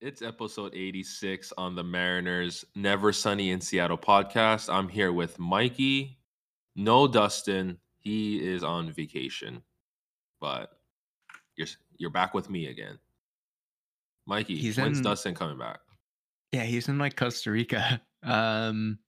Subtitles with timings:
[0.00, 4.72] It's episode 86 on the Mariners Never Sunny in Seattle podcast.
[4.72, 6.18] I'm here with Mikey.
[6.76, 7.78] No Dustin.
[7.98, 9.60] He is on vacation.
[10.40, 10.70] But
[11.56, 11.66] you're
[11.96, 12.98] you're back with me again.
[14.26, 15.80] Mikey, He's when's in- Dustin coming back?
[16.52, 18.00] Yeah, he's in like Costa Rica.
[18.24, 18.98] Um,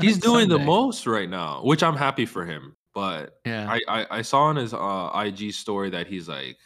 [0.00, 2.76] He's doing the most right now, which I'm happy for him.
[2.94, 6.56] But Yeah, I, I I saw on his uh, IG story that he's like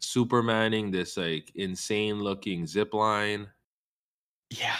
[0.00, 3.48] supermaning this like insane looking zip line.
[4.50, 4.76] yeah.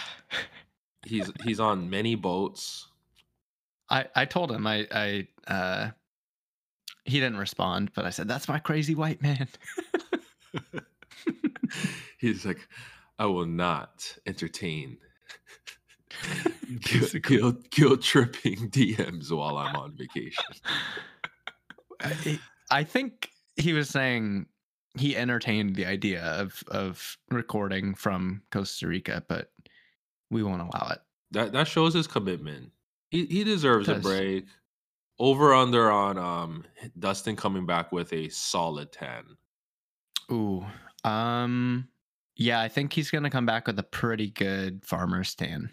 [1.05, 2.87] He's he's on many boats.
[3.89, 5.89] I I told him I I uh
[7.05, 9.47] he didn't respond, but I said that's my crazy white man.
[12.17, 12.67] he's like,
[13.17, 14.97] I will not entertain
[16.81, 20.43] guilt, guilt, guilt tripping DMs while I'm on vacation.
[22.01, 24.47] I, I think he was saying
[24.99, 29.51] he entertained the idea of of recording from Costa Rica, but
[30.29, 30.99] we won't allow it.
[31.31, 32.71] That that shows his commitment.
[33.09, 34.45] He he deserves a break.
[35.19, 36.65] Over under on um
[36.99, 39.37] Dustin coming back with a solid 10.
[40.31, 40.65] Ooh.
[41.03, 41.89] Um
[42.35, 45.69] yeah, I think he's gonna come back with a pretty good farmer stand.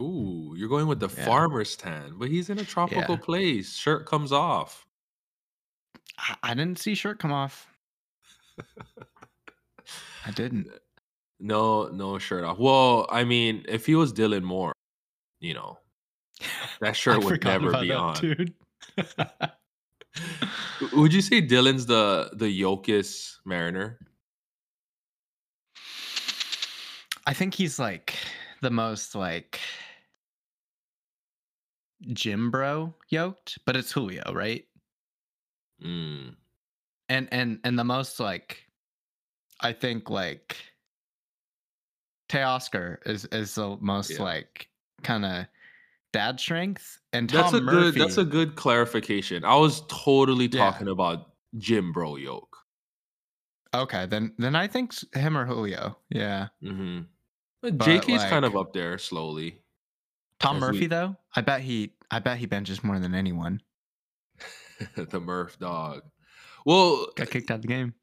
[0.00, 1.24] Ooh, you're going with the Yeah.
[1.24, 3.20] farmer's tan, but he's in a tropical Yeah.
[3.22, 3.74] place.
[3.76, 4.86] Shirt comes off.
[6.18, 7.71] I, I didn't see shirt come off.
[10.26, 10.68] I didn't.
[11.40, 12.58] No, no shirt off.
[12.58, 14.72] Well, I mean, if he was Dylan Moore,
[15.40, 15.78] you know,
[16.80, 18.14] that shirt would never be that, on.
[18.14, 18.54] dude.
[20.92, 23.98] Would you say Dylan's the the Yokis Mariner?
[27.26, 28.14] I think he's like
[28.60, 29.60] the most like
[32.12, 34.64] gym bro yoked, but it's Julio, right?
[35.82, 36.34] Mm.
[37.12, 38.64] And and and the most like
[39.60, 40.56] I think like
[42.28, 44.22] Teoscar is is the most Yeah.
[44.22, 44.68] like
[45.02, 45.46] kind of
[46.12, 47.98] dad strength and That's a Murphy.
[47.98, 48.02] good.
[48.08, 49.44] That's a good clarification.
[49.44, 50.70] I was totally Yeah.
[50.70, 52.48] talking about Jim Bro Yoke.
[53.74, 55.98] okay, then then I think him or Julio.
[56.10, 56.48] Yeah.
[56.62, 57.00] hmm
[57.60, 59.60] But JK's kind of up there slowly.
[60.38, 63.60] Tom As we- Murphy though, I bet he I bet he benches more than anyone.
[64.96, 66.02] the Murph dog.
[66.66, 67.94] Well, Got kicked out of the game.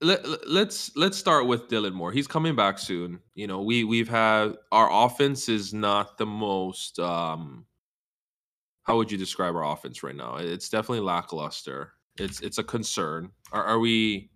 [0.00, 2.12] let, let- let's let's start with Dylan Moore.
[2.12, 3.20] He's coming back soon.
[3.34, 7.66] You know, we we've had our offense is not the most um
[8.82, 10.36] how would you describe our offense right now?
[10.36, 11.92] It's definitely lackluster.
[12.18, 13.30] It's it's a concern.
[13.52, 14.30] Are, are we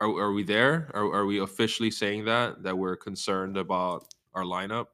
[0.00, 0.90] are, are we there?
[0.94, 4.86] Are, are we officially saying that that we're concerned about our lineup?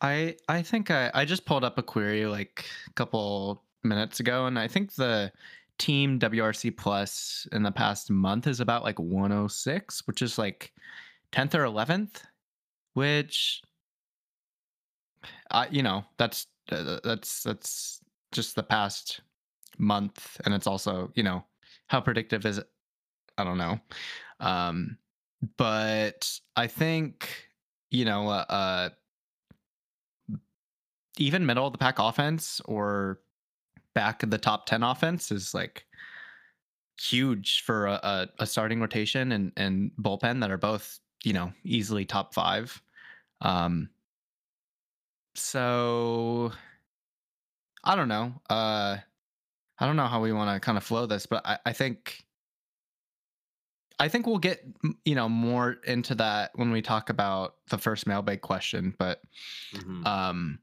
[0.00, 4.46] I I think I I just pulled up a query like a couple minutes ago,
[4.46, 5.30] and I think the
[5.78, 10.72] team WRC plus in the past month is about like 106, which is like
[11.32, 12.22] 10th or 11th,
[12.94, 13.62] which
[15.50, 18.00] I you know that's uh, that's that's
[18.32, 19.20] just the past
[19.78, 21.44] month, and it's also you know
[21.86, 22.68] how predictive is it?
[23.36, 23.78] I don't know,
[24.40, 24.98] um,
[25.56, 27.48] but I think
[27.90, 28.88] you know uh, uh
[31.18, 33.20] even middle of the pack offense or
[33.94, 35.86] back of the top 10 offense is like
[37.00, 41.52] huge for a, a, a starting rotation and, and bullpen that are both, you know,
[41.64, 42.80] easily top five.
[43.40, 43.90] Um,
[45.34, 46.52] so
[47.82, 48.40] I don't know.
[48.48, 48.98] Uh,
[49.78, 52.24] I don't know how we want to kind of flow this, but I, I think
[53.98, 54.64] I think we'll get
[55.04, 58.94] you know more into that when we talk about the first mailbag question.
[58.98, 59.22] But
[59.72, 60.04] Mhm.
[60.04, 60.60] um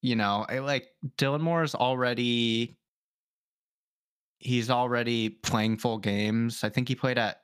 [0.00, 2.78] you know I like dylan moore is already
[4.40, 6.62] he's already playing full games.
[6.62, 7.42] I think he played at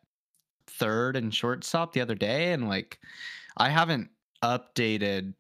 [0.67, 2.99] third and shortstop the other day and like
[3.59, 4.09] i haven't
[4.43, 5.35] updated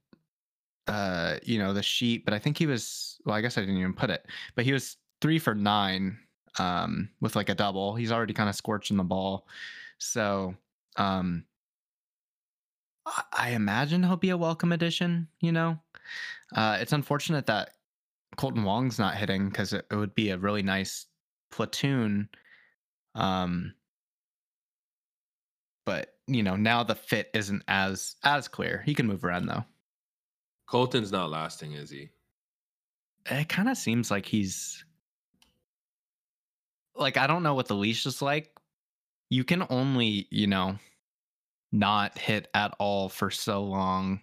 [0.86, 3.78] uh you know the sheet but i think he was well i guess i didn't
[3.78, 6.18] even put it but he was three for nine
[6.58, 7.94] um with like a double.
[7.94, 9.48] He's already kind of scorching the ball.
[9.98, 10.54] So
[10.96, 11.46] um
[13.32, 15.78] I imagine he'll be a welcome addition, you know.
[16.54, 17.70] Uh, it's unfortunate that
[18.36, 21.06] Kolten Wong's not hitting because it, it would be a really nice
[21.50, 22.28] platoon.
[23.14, 23.74] Um,
[25.86, 28.82] but you know now the fit isn't as as clear.
[28.84, 29.64] He can move around though.
[30.68, 32.08] Kolten's not lasting, is he?
[33.26, 34.84] It kind of seems like he's
[36.96, 38.50] like I don't know what the leash is like.
[39.30, 40.76] You can only you know
[41.72, 44.20] not hit at all for so long.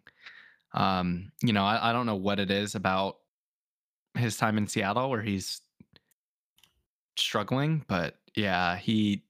[0.74, 3.18] Um, you know, I, I don't know what it is about
[4.16, 5.62] his time in Seattle where he's
[7.18, 9.24] struggling, but yeah, he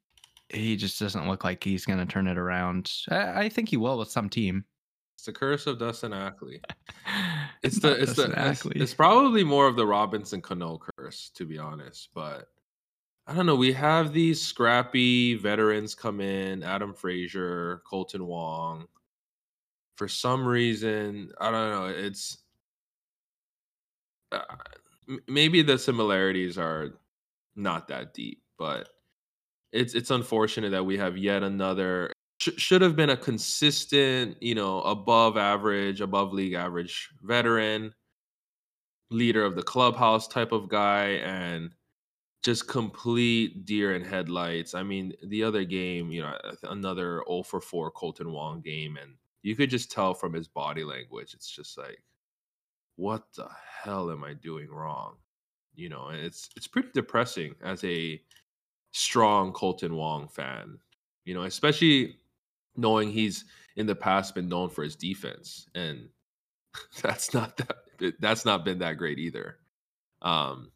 [0.49, 2.91] he just doesn't look like he's going to turn it around.
[3.09, 4.65] I, I, think he will with some team.
[5.15, 6.61] It's the curse of Dustin Ackley.
[7.63, 11.45] It's the it's Dustin the it's, it's, probably more of the Robinson Cano curse, to
[11.45, 12.09] be honest.
[12.11, 12.47] But
[13.27, 13.55] I don't know.
[13.55, 18.87] We have these scrappy veterans come in: Adam Frazier, Kolten Wong.
[20.01, 21.85] For some reason, I don't know.
[21.85, 22.39] It's
[24.31, 24.41] uh,
[25.27, 26.95] maybe the similarities are
[27.55, 28.89] not that deep, but
[29.71, 34.55] it's it's unfortunate that we have yet another sh- should have been a consistent, you
[34.55, 37.93] know, above average, above league average veteran,
[39.11, 41.75] leader of the clubhouse type of guy and
[42.41, 44.73] just complete deer in headlights.
[44.73, 49.13] I mean, the other game, you know, another 0 for 4 Kolten Wong game and
[49.43, 52.01] you could just tell from his body language it's just like
[52.95, 53.47] what the
[53.83, 55.15] hell am I doing wrong?
[55.73, 58.21] You know, and it's it's pretty depressing as a
[58.91, 60.77] strong Kolten Wong fan.
[61.25, 62.17] You know, especially
[62.75, 63.45] knowing he's
[63.75, 66.09] in the past been known for his defense, and
[67.01, 69.57] that's not that that's not been that great either.
[70.21, 70.71] Um,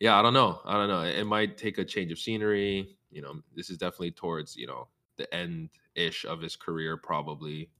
[0.00, 0.60] yeah, I don't know.
[0.64, 1.02] I don't know.
[1.02, 2.96] It might take a change of scenery.
[3.10, 7.70] You know, this is definitely towards you know the end ish of his career, probably.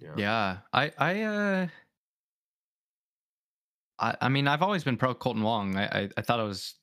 [0.00, 0.14] Yeah.
[0.16, 0.58] Yeah.
[0.72, 1.66] I I uh
[3.98, 5.76] I, I mean, I've always been pro Kolten Wong.
[5.76, 6.74] I, I, I thought it was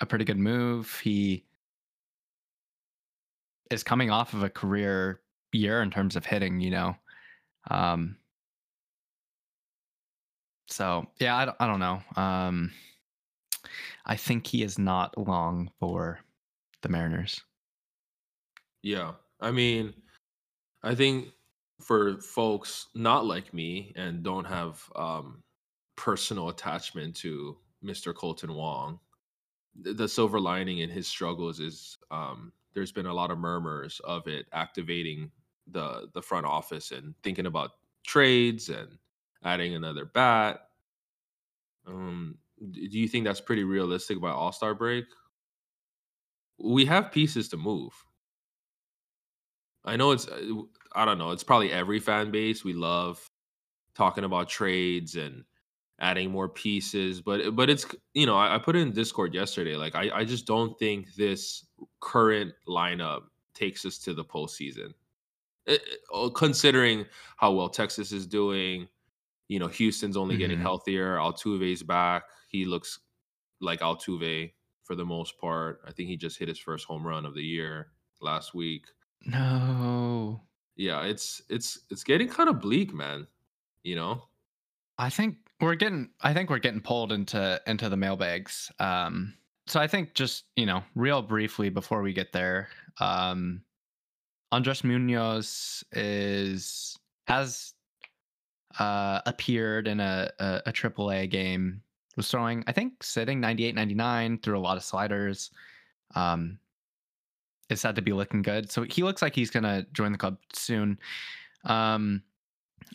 [0.00, 1.00] a pretty good move.
[1.02, 1.44] He
[3.70, 5.20] is coming off of a career
[5.52, 6.96] year in terms of hitting, you know.
[7.70, 8.16] Um,
[10.68, 12.00] so yeah, I don't, I don't know.
[12.16, 12.72] Um,
[14.06, 16.20] I think he is not long for
[16.82, 17.40] the Mariners.
[18.82, 19.92] Yeah, I mean,
[20.82, 21.28] I think
[21.80, 25.42] for folks not like me and don't have um,
[25.96, 28.12] personal attachment to Mr.
[28.12, 29.00] Kolten Wong.
[29.74, 34.26] The silver lining in his struggles is um, there's been a lot of murmurs of
[34.26, 35.30] it activating
[35.66, 37.72] the the front office and thinking about
[38.04, 38.98] trades and
[39.44, 40.68] adding another bat.
[41.86, 42.38] Um,
[42.70, 45.06] do you think that's pretty realistic by All Star break?
[46.58, 48.04] We have pieces to move.
[49.84, 50.62] I know it's uh,
[50.94, 52.64] I don't know, it's probably every fan base.
[52.64, 53.24] We love
[53.94, 55.44] talking about trades and
[56.00, 57.20] adding more pieces.
[57.20, 59.76] But but it's you know I, I put it in Discord yesterday.
[59.76, 61.66] Like I I just don't think this
[62.00, 63.22] current lineup
[63.54, 64.92] takes us to the postseason.
[65.66, 67.06] It, eh, it, eh, oh, considering
[67.36, 68.88] how well Texas is doing,
[69.48, 70.40] you know Houston's only mm-hmm.
[70.40, 71.16] getting healthier.
[71.16, 72.24] Altuve's back.
[72.48, 72.98] He looks
[73.60, 74.52] like Altuve
[74.84, 75.80] for the most part.
[75.86, 77.88] I think he just hit his first home run of the year
[78.20, 78.86] last week.
[79.24, 80.40] No.
[80.76, 83.26] Yeah, it's it's it's getting kind of bleak, man.
[83.82, 84.22] You know.
[84.98, 88.70] I think we're getting I think we're getting pulled into into the mailbags.
[88.78, 89.34] Um
[89.66, 92.68] so I think just, you know, real briefly before we get there,
[92.98, 93.62] um
[94.52, 97.74] Andres Munoz is has
[98.78, 101.82] uh appeared in a a, a AAA game.
[102.16, 105.50] Was throwing, I think, sitting 98 99 through a lot of sliders.
[106.14, 106.58] Um
[107.70, 108.70] is said to be looking good.
[108.70, 110.98] So he looks like he's gonna join the club soon.
[111.64, 112.22] Um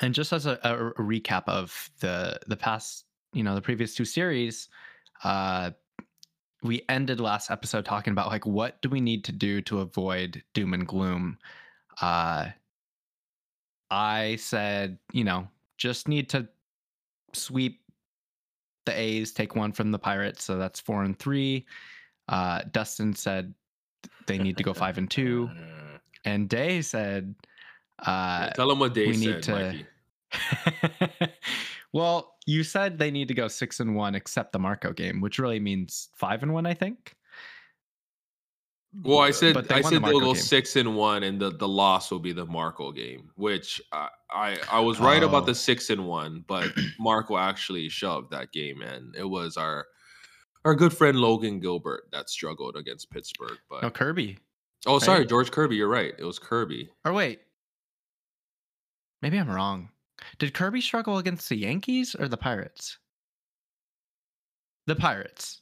[0.02, 4.06] and just as a, a, recap of the the past, you know, the previous two
[4.06, 4.68] series,
[5.24, 5.72] uh,
[6.64, 10.44] we ended last episode talking about like what do we need to do to avoid
[10.54, 11.38] doom and gloom.
[12.02, 12.48] Uh,
[13.90, 16.48] I said, you know, just need to
[17.34, 17.82] sweep
[18.86, 21.66] the A's, take one from the Pirates, so that's four and three.
[22.28, 23.54] Uh, Dustin said
[24.28, 25.50] they need to go five and two,
[26.26, 27.36] and Dae said
[28.00, 29.86] uh, Tell them what they we said, to...
[31.94, 35.40] well, you said they need to go six and one except the Marco game, which
[35.40, 37.16] really means five and one, I think.
[39.04, 40.42] Well, I said I said the they'll go game.
[40.42, 44.58] six and one, and the, the loss will be the Marco game, which I I,
[44.72, 45.28] I was right oh.
[45.28, 45.54] about the oh.
[45.54, 49.86] six and one, but Marco actually shoved that game, and it was our
[50.66, 53.58] our good friend Logan Gilbert that struggled against Pittsburgh.
[53.70, 54.38] But no Kirby.
[54.86, 55.78] Oh, sorry, George Kirby.
[55.78, 56.14] You're right.
[56.18, 56.90] It was Kirby.
[57.06, 57.40] Or wait,
[59.26, 59.90] Maybe I'm wrong.
[60.38, 63.00] Did Kirby struggle against the Yankees or the Pirates?
[64.86, 65.62] The Pirates.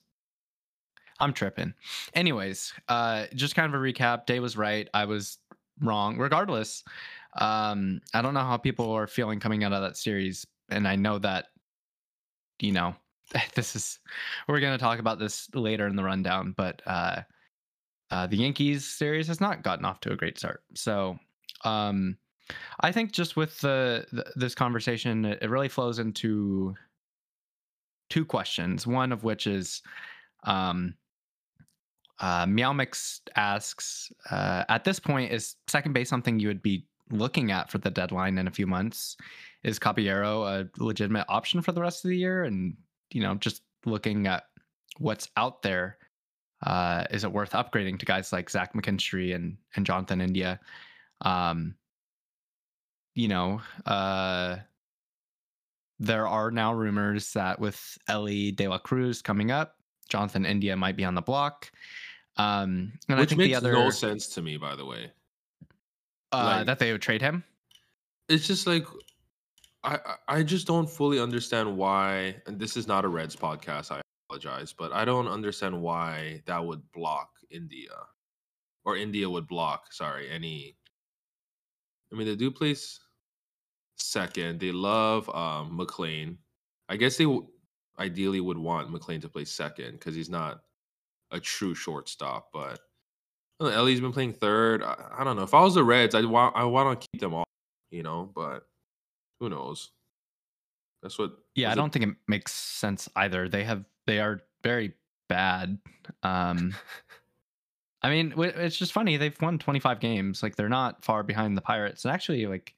[1.22, 1.74] I'm tripping.
[2.14, 4.26] Anyways, uh, just kind of a recap.
[4.26, 4.90] Dae was right.
[4.94, 5.38] I was
[5.80, 6.18] wrong.
[6.18, 6.84] Regardless,
[7.40, 10.98] um, I don't know how people are feeling coming out of that series, and I
[10.98, 11.46] know that,
[12.60, 12.96] you know,
[13.56, 14.00] this is
[14.48, 17.22] we're going to talk about this later in the rundown, but uh,
[18.12, 20.64] uh, the Yankees series has not gotten off to a great start.
[20.76, 21.18] So,
[21.64, 22.18] um,
[22.82, 26.76] I think just with the, the this conversation, it, it, really flows into
[28.10, 28.86] two questions.
[28.86, 29.82] One of which is,
[30.44, 30.96] um,
[32.20, 37.52] Uh, Meowmix asks, uh, at this point, is second base something you would be looking
[37.52, 39.18] at for the deadline in a few months?
[39.64, 42.44] Is Caballero a legitimate option for the rest of the year?
[42.44, 42.78] And
[43.14, 44.44] you know, just looking at
[44.98, 45.98] what's out there,
[46.66, 50.60] uh, is it worth upgrading to guys like Zach McKinstry and and Jonathan India?
[51.22, 51.76] Um,
[53.16, 54.58] you know, uh,
[56.00, 59.76] there are now rumors that with Elly De La Cruz coming up,
[60.10, 61.72] Jonathan India might be on the block.
[62.38, 65.12] Um, and Which I think makes the other no sense to me, by the way.
[66.32, 67.44] uh, like- that they would trade him.
[68.28, 68.86] It's just like
[69.84, 72.36] I I just don't fully understand why.
[72.48, 73.92] And this is not a Reds podcast.
[73.92, 77.92] I apologize, but I don't understand why that would block India,
[78.86, 79.92] or India would block.
[79.94, 80.76] Sorry, any.
[82.12, 83.00] I mean, they do place
[83.98, 84.60] second.
[84.60, 86.38] They love um, McLain.
[86.90, 87.48] I guess they w-
[88.00, 90.62] ideally would want McLain to play second because he's not
[91.32, 92.50] a true shortstop.
[92.54, 92.80] But
[93.64, 94.84] know, Elly's been playing third.
[94.84, 95.44] I, I don't know.
[95.44, 97.46] If I was the Reds, I'd want I want to keep them all,
[97.92, 98.32] you know.
[98.34, 98.64] But
[99.40, 99.92] who knows?
[101.02, 101.32] That's what.
[101.56, 103.50] Yeah, I don't think it makes sense either.
[103.50, 104.94] They have they are very
[105.28, 105.78] bad.
[106.24, 106.74] Um,
[108.02, 109.16] I mean, it's just funny.
[109.18, 110.44] They've won 25 games.
[110.44, 112.04] Like they're not far behind the Pirates.
[112.04, 112.74] And actually, like,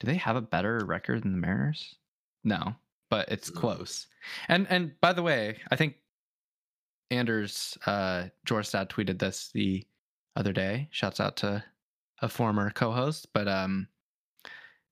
[0.00, 1.96] do they have a better record than the Mariners?
[2.44, 2.74] No,
[3.10, 3.60] but it's No.
[3.60, 4.06] close.
[4.48, 5.96] And and by the way, I think
[7.10, 9.86] Anders uh Jorstad tweeted this the
[10.36, 10.88] other day.
[10.90, 11.62] Shouts out to
[12.20, 13.88] a former co-host, but um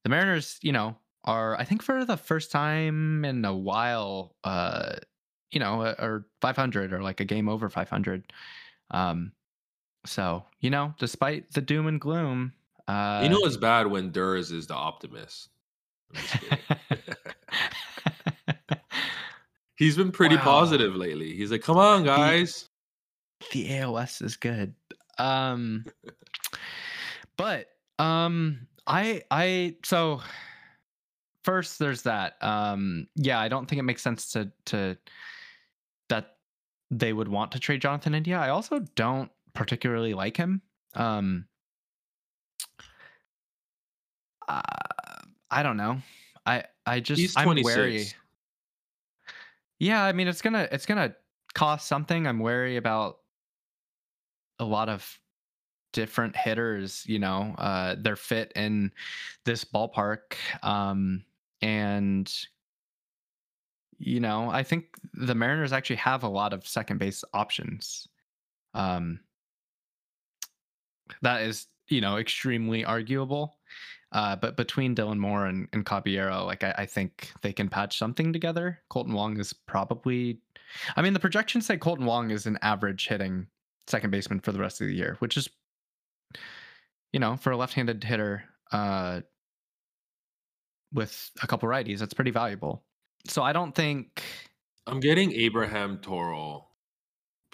[0.04, 4.96] the Mariners, you know, are I think for the first time in a while uh
[5.50, 8.32] you know, uh, or 500 or like a game over 500.
[8.90, 9.32] Um
[10.04, 12.52] so, you know, despite the doom and gloom,
[12.88, 15.48] uh you know it's bad when Durs is the optimist.
[16.14, 16.58] I'm just kidding.
[19.76, 20.42] He's been pretty Wow.
[20.42, 21.34] positive lately.
[21.34, 22.68] He's like, "Come on, guys."
[23.52, 24.74] the AOS is good.
[25.18, 25.84] Um
[27.36, 27.68] but
[27.98, 30.20] um I I so
[31.44, 32.42] first there's that.
[32.42, 34.96] Um yeah, I don't think it makes sense to to
[36.08, 36.36] that
[36.90, 38.38] they would want to trade Jonathan India.
[38.38, 40.62] I also don't particularly like him.
[40.94, 41.46] Um
[44.48, 44.60] uh,
[45.50, 45.98] I don't know.
[46.44, 47.76] I I just He's I'm 26.
[47.76, 48.06] wary.
[49.78, 51.14] Yeah, I mean it's gonna it's gonna
[51.54, 52.26] cost something.
[52.26, 53.18] I'm wary about
[54.58, 55.18] a lot of
[55.92, 58.92] different hitters, you know, uh their fit in
[59.44, 60.34] this ballpark.
[60.62, 61.24] Um
[61.60, 62.32] and
[63.98, 68.08] you know, I think the Mariners actually have a lot of second base options.
[68.74, 69.20] Um
[71.20, 73.56] that is, you know, extremely arguable.
[74.12, 77.98] Uh, but between Dylan Moore and, and Caballero, like I, I think they can patch
[77.98, 78.78] something together.
[78.90, 80.38] Kolten Wong is probably,
[80.96, 83.46] I mean, the projections say Kolten Wong is an average hitting
[83.86, 85.48] second baseman for the rest of the year, which is,
[87.12, 89.20] you know, for a left-handed hitter uh,
[90.92, 92.82] with a couple righties, that's pretty valuable.
[93.28, 94.22] So I don't think.
[94.86, 96.66] I'm getting Abraham Toro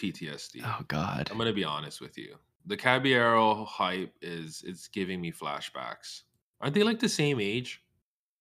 [0.00, 0.62] PTSD.
[0.64, 1.28] Oh God.
[1.30, 2.36] I'm gonna be honest with you.
[2.66, 6.22] The Caballero hype is it's giving me flashbacks.
[6.60, 7.82] Aren't they like the same age?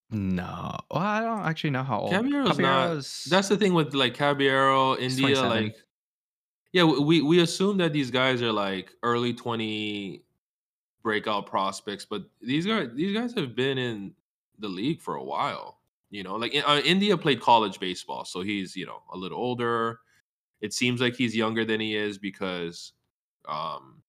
[0.09, 0.75] No.
[0.89, 2.11] Well, I don't actually know how old.
[2.11, 2.89] Caballero's not-
[3.29, 5.75] That's the thing with like Caballero, India, like
[6.73, 10.23] yeah, we we assume that these guys are like early 20
[11.07, 14.11] breakout prospects, but these guys these guys have been in
[14.59, 15.79] the league for a while.
[16.09, 20.01] You know, like uh, India played college baseball, so he's you know a little older.
[20.59, 22.91] It seems like he's younger than he is because
[23.47, 24.01] um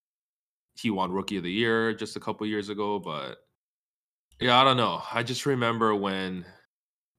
[0.74, 3.36] he won Rookie of the Year just a couple years ago, but
[4.40, 5.00] yeah, I don't know.
[5.12, 6.44] I just remember when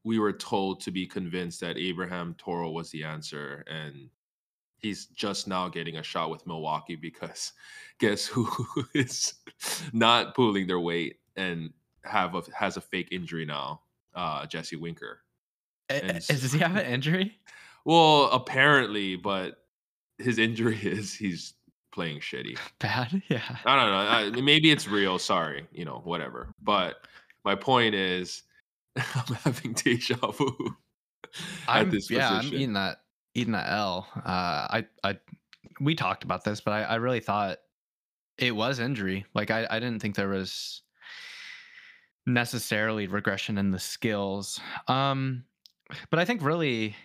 [0.03, 4.09] we were told to be convinced that Abraham Toro was the answer, and
[4.81, 7.53] he's just now getting a shot with Milwaukee because
[7.99, 8.47] guess who
[8.93, 9.33] is
[9.93, 11.71] not pulling their weight and
[12.05, 13.81] have a has a fake injury now?
[14.15, 15.19] Uh, Jesse Winker.
[15.89, 17.37] Eh, and eh, Does he have an injury?
[17.85, 19.63] Well, apparently, but
[20.17, 21.53] his injury is he's
[21.91, 22.57] playing shitty.
[22.79, 23.21] Bad.
[23.29, 23.41] Yeah.
[23.65, 23.91] I don't
[24.33, 24.39] know.
[24.39, 25.19] I, maybe it's real.
[25.19, 26.53] Sorry, you know, whatever.
[26.61, 26.95] But
[27.45, 28.43] my point is,
[28.95, 30.75] I'm having deja vu
[31.67, 33.01] at I'm, this yeah, I'm eating that
[33.39, 34.07] eating that L.
[34.15, 35.17] Uh, I I
[35.79, 37.57] we talked about this, but I, I really thought
[38.37, 39.25] it was injury.
[39.33, 40.81] Like I, I didn't think there was
[42.25, 44.59] necessarily regression in the skills.
[44.87, 45.43] Um,
[46.09, 46.95] but I think really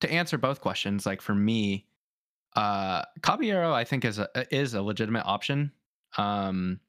[0.00, 1.86] to answer both questions, like for me,
[2.56, 5.72] uh, Caballero, I think is a is a legitimate option.
[6.16, 6.80] Um,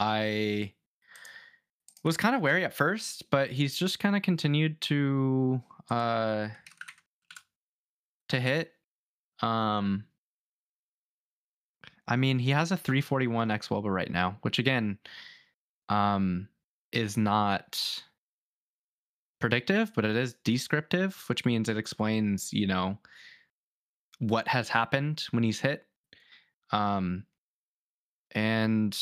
[0.00, 0.72] I
[2.02, 6.48] was kind of wary at first, but he's just kind of continued to uh
[8.34, 8.72] to hit.
[9.40, 10.04] Um
[12.06, 14.98] I mean, he has a 341 xwOBA right now, which again,
[15.88, 16.48] um,
[16.92, 17.80] is not
[19.40, 22.98] predictive, but it is descriptive, which means it explains, you know,
[24.18, 25.86] what has happened when he's hit.
[26.70, 27.24] Um,
[28.32, 28.96] and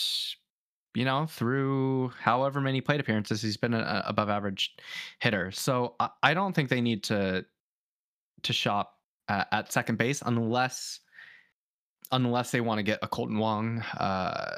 [0.95, 4.75] you know, through however many plate appearances, he's been an above average
[5.21, 5.51] hitter.
[5.51, 7.47] So I, I, don't think they need to
[8.43, 8.99] to shop
[9.29, 11.01] at, at second base unless
[12.11, 14.57] unless they want to get a Kolten Wong uh,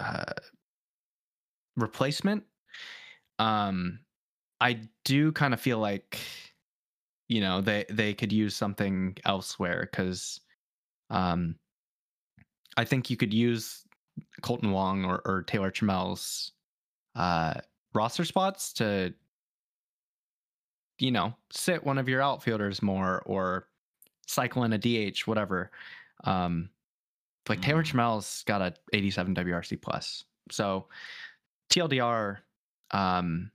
[0.00, 0.32] uh,
[1.76, 2.42] replacement.
[3.38, 4.00] Um,
[4.60, 6.18] I do kind of feel like
[7.28, 10.40] you know they they could use something elsewhere because
[11.10, 11.54] um,
[12.76, 13.84] I think you could use
[14.42, 16.52] Kolten Wong or, or Taylor Trammell's
[17.14, 17.54] uh,
[17.94, 19.14] roster spots to,
[20.98, 23.68] you know, sit one of your outfielders more or
[24.26, 25.70] cycle in a DH, whatever.
[26.24, 26.70] Um,
[27.48, 27.86] like Taylor mm.
[27.86, 30.24] Trammell's got a 87 WRC plus.
[30.50, 30.86] So
[31.70, 32.38] TLDR,
[32.90, 33.50] um,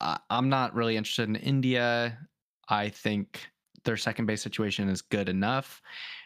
[0.00, 2.18] I, I'm not really interested in India.
[2.68, 3.46] I think
[3.84, 5.80] their second base situation is good enough.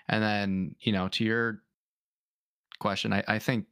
[0.08, 1.62] And then, you know, to your
[2.78, 3.12] question.
[3.12, 3.66] I, I think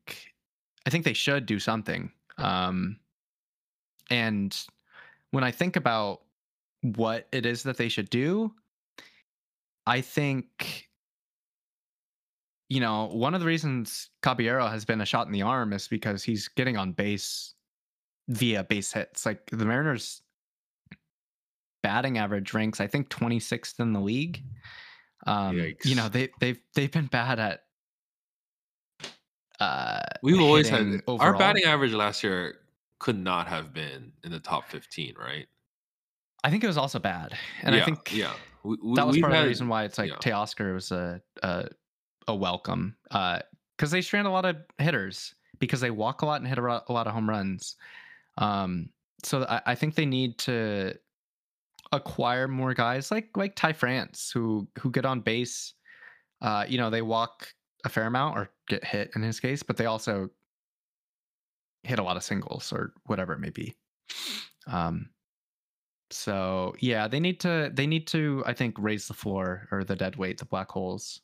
[0.86, 2.10] I think they should do something.
[2.38, 2.98] Um,
[4.10, 4.56] and
[5.34, 6.20] when I think about
[6.82, 8.52] what it is that they should do,
[9.84, 10.88] I think
[12.68, 15.88] you know one of the reasons Caballero has been a shot in the arm is
[15.88, 17.54] because he's getting on base
[18.28, 19.26] via base hits.
[19.26, 20.22] Like the Mariners
[21.82, 24.40] batting average ranks I think 26th in the league.
[25.26, 27.64] Um, you know they they've they've been bad at
[29.58, 31.20] uh, We've always had overall.
[31.20, 32.58] our batting average last year
[33.04, 35.46] could not have been in the top 15, right?
[36.42, 38.32] I think it was also bad, and yeah, I think yeah,
[38.62, 40.16] we, we, that was part had, of the reason why it's like yeah.
[40.16, 41.68] Teoscar was a a,
[42.28, 43.42] a welcome because
[43.82, 46.62] uh, they strand a lot of hitters because they walk a lot and hit a,
[46.62, 47.76] a lot of home runs.
[48.38, 48.88] Um,
[49.22, 50.94] so I, I, think they need to
[51.92, 55.74] acquire more guys like like Ty France who who get on base.
[56.40, 57.48] Uh, you know, they walk
[57.84, 60.30] a fair amount or get hit in his case, but they also
[61.84, 63.74] hit a lot of singles or whatever it may be.
[64.66, 65.10] Um,
[66.10, 69.96] so yeah, they need to they need to I think raise the floor or the
[69.96, 71.20] dead weight, the black holes.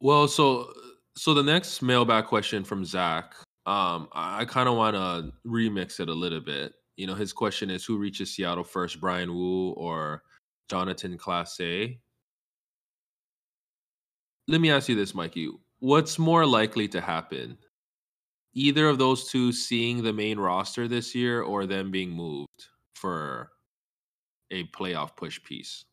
[0.00, 0.72] Well, so
[1.16, 3.34] so the next mailbag question from Zach,
[3.66, 6.72] um, I kind of want to remix it a little bit.
[6.96, 10.22] You know, his question is who reaches Seattle first, Bryan Woo or
[10.68, 11.98] Jonathan Clase?
[14.46, 15.50] let me ask you this, Mikey.
[15.78, 17.58] What's more likely to happen?
[18.54, 23.50] Either of those two seeing the main roster this year or them being moved for
[24.50, 25.84] a playoff push piece?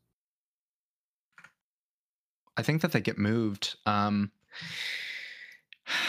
[2.58, 3.78] I think that they get moved.
[3.86, 4.32] Um,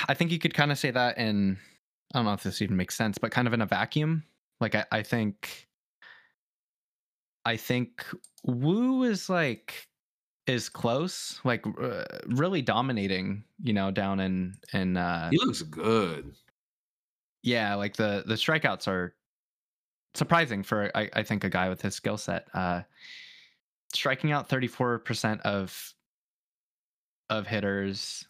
[0.09, 1.59] I think you could kind of say that in,
[2.12, 4.25] I don't know if this even makes sense, but kind of in a vacuum.
[4.61, 5.69] Like, I, I think,
[7.45, 8.05] I think
[8.45, 9.88] Woo is like
[10.47, 16.35] is close, like uh, really dominating, you know, down in in uh He looks good.
[17.42, 19.16] Yeah, like the the strikeouts are
[20.14, 22.48] surprising for I, I think a guy with his skill set.
[22.55, 22.83] Uh
[23.92, 25.94] striking out 34% of
[27.31, 28.26] of hitters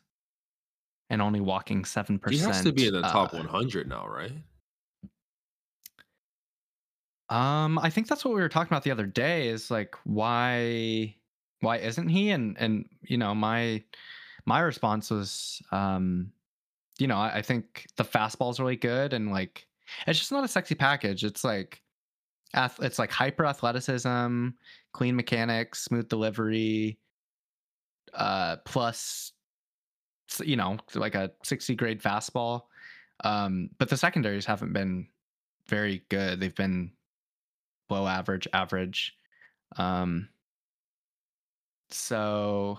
[1.10, 2.32] and only walking 7%.
[2.32, 4.32] He has to be in the top uh, 100 now, right?
[7.28, 11.16] Um, I think that's what we were talking about the other day is like why
[11.60, 12.30] why isn't he?
[12.30, 13.84] And and you know, my
[14.44, 16.32] my response was um,
[16.98, 19.66] you know, I, I think the fastball is really good and like
[20.06, 21.24] it's just not a sexy package.
[21.24, 21.82] It's like
[22.54, 24.48] it's like hyper athleticism,
[24.92, 26.98] clean mechanics, smooth delivery,
[28.14, 29.32] uh, plus
[30.42, 32.62] you know, like a 60 grade fastball.
[33.24, 35.08] Um, but the secondaries haven't been
[35.68, 36.40] very good.
[36.40, 36.92] They've been
[37.88, 39.14] below average, average.
[39.76, 40.28] Um,
[41.90, 42.78] so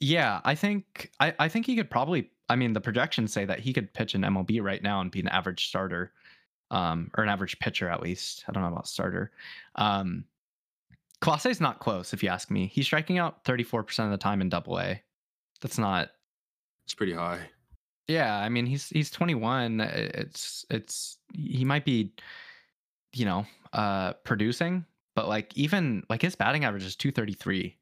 [0.00, 3.60] yeah, I think I, I think he could probably I mean the projections say that
[3.60, 6.12] he could pitch an MLB right now and be an average starter.
[6.70, 8.44] Um, or an average pitcher at least.
[8.46, 9.32] I don't know about starter.
[9.76, 10.24] Um
[11.46, 12.66] is not close, if you ask me.
[12.66, 15.02] He's striking out 34% of the time in double A.
[15.62, 16.10] That's not
[16.84, 17.40] it's pretty high.
[18.06, 19.80] Yeah, I mean he's he's 21.
[19.80, 22.12] It's it's he might be
[23.14, 24.84] you know, uh producing,
[25.14, 27.77] but like even like his batting average is 233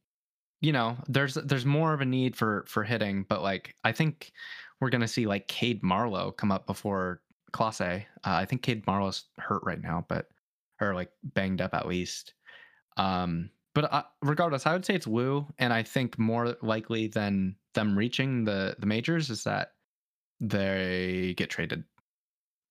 [0.61, 4.33] you know there's there's more of a need for for hitting but like i think
[4.81, 7.21] we're gonna see like cade marlowe come up before
[7.53, 10.29] clase uh, i think cade marlowe's hurt right now but
[10.81, 12.35] or like banged up at least
[12.97, 17.55] um but uh, regardless, I would say it's Woo, and I think more likely than
[17.75, 19.73] them reaching the the majors is that
[20.41, 21.85] they get traded.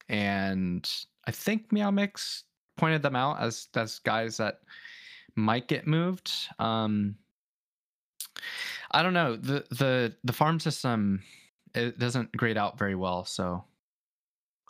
[0.09, 0.91] And
[1.27, 2.45] I think Meow Mix
[2.75, 4.61] pointed them out as as guys that
[5.35, 6.31] might get moved.
[6.57, 7.13] Um,
[8.91, 11.23] I don't know the the the farm system
[11.73, 13.63] it doesn't grade out very well, so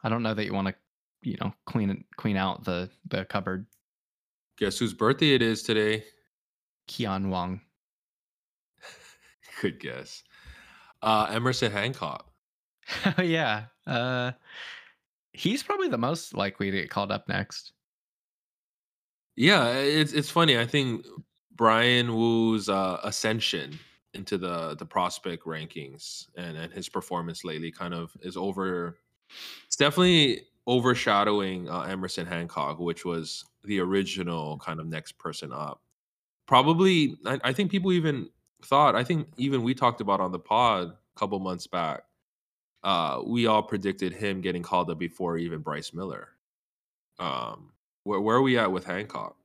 [0.04, 0.76] I don't know that you want to
[1.22, 3.66] you know clean clean out the the cupboard.
[4.58, 6.04] Guess whose birthday it is today?
[6.88, 7.62] Keon Wong.
[9.62, 10.24] Good guess.
[11.02, 12.32] Uh, Emerson Hancock.
[13.18, 13.66] Oh yeah.
[13.86, 14.32] Uh,
[15.34, 17.74] he's probably the most likely to get called up next.
[19.36, 20.58] Yeah, it's it's funny.
[20.58, 21.06] I think
[21.56, 23.80] Bryan Woo's uh, ascension
[24.14, 28.98] into the the prospect rankings and and his performance lately kind of is over.
[29.66, 35.82] It's definitely overshadowing uh, Emerson Hancock, which was the original kind of next person up.
[36.48, 38.30] Probably, I, I think people even
[38.64, 38.96] thought.
[38.96, 42.04] I think even we talked about on the pod a couple months back.
[42.84, 46.30] Uh, we all predicted him getting called up before even Bryce Miller.
[47.18, 47.72] Um,
[48.04, 49.36] where where are we at with Hancock?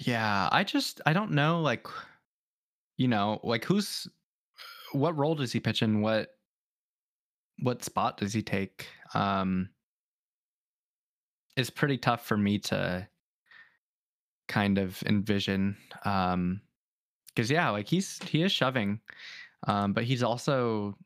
[0.00, 1.86] Yeah, I just I don't know like
[2.96, 4.08] you know, like who's
[4.92, 6.00] what role does he pitch in?
[6.00, 6.30] What
[7.60, 8.88] what spot does he take?
[9.14, 9.70] Um
[11.56, 13.08] it's pretty tough for me to
[14.48, 16.60] kind of envision um
[17.28, 19.00] because yeah like he's he is shoving
[19.66, 20.96] um but he's also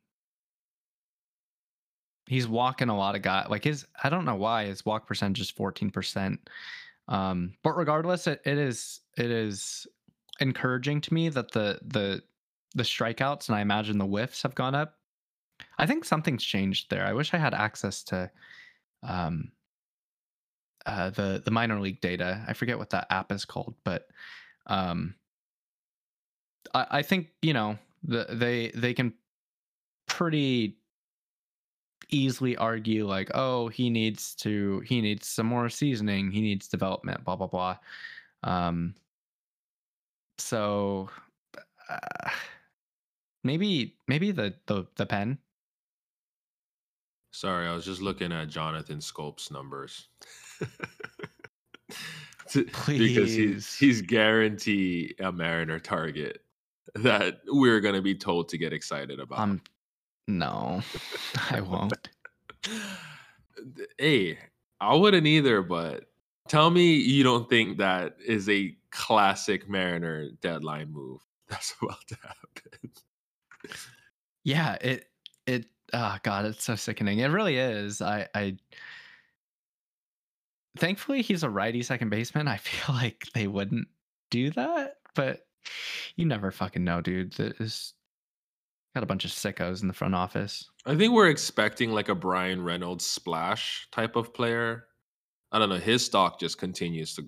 [2.31, 3.48] he's walking a lot of guys.
[3.50, 6.48] Like his, I don't know why his walk percentage is fourteen percent.
[7.09, 9.87] Um, but regardless, it, it is it is
[10.41, 12.23] encouraging to me that the the
[12.75, 14.95] the strikeouts and I imagine the whiffs have gone up.
[15.79, 17.05] I think something's changed there.
[17.05, 18.31] I wish I had access to
[19.03, 19.51] um
[20.87, 22.45] uh the the minor league data.
[22.47, 24.09] I forget what that app is called, but
[24.67, 25.15] um
[26.75, 29.15] I, I think, you know, the they they can
[30.07, 30.79] pretty
[32.11, 37.25] easily argue like, oh, he needs to he needs some more seasoning, he needs development,
[37.25, 37.77] blah blah blah.
[38.42, 38.94] Um,
[40.38, 41.09] so
[41.88, 42.31] uh,
[43.44, 45.38] maybe maybe the the the pen.
[47.33, 50.09] Sorry, I was just looking at Jonathan Schoop's numbers.
[52.49, 53.14] Please.
[53.14, 56.42] because he's he's guarantee a Mariner target
[56.96, 59.38] that we're gonna be told to get excited about.
[59.38, 59.62] Um,
[60.38, 60.83] no,
[61.51, 62.09] I won't.
[63.99, 64.38] hey,
[64.81, 66.07] I wouldn't either, but
[66.49, 72.16] tell me you don't think that is a classic Mariner deadline move that's about to
[72.23, 72.90] happen.
[74.45, 75.07] Yeah, it
[75.47, 77.19] it oh god, it's so sickening.
[77.19, 78.01] It really is.
[78.01, 78.57] I I
[80.79, 82.49] thankfully he's a righty second baseman.
[82.49, 83.88] I feel like they wouldn't
[84.31, 85.47] do that, but
[86.16, 87.33] you never fucking know, dude.
[87.33, 87.95] There's
[88.94, 90.68] Got a bunch of sickos in the front office.
[90.85, 94.87] I think we're expecting like a Bryan Reynolds splash type of player.
[95.53, 95.76] I don't know.
[95.76, 97.24] His stock just continues to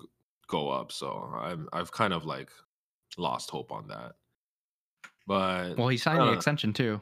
[0.47, 2.49] go up, so I'm I've kind of like
[3.17, 4.13] lost hope on that.
[5.25, 7.01] But well, he signed the extension too.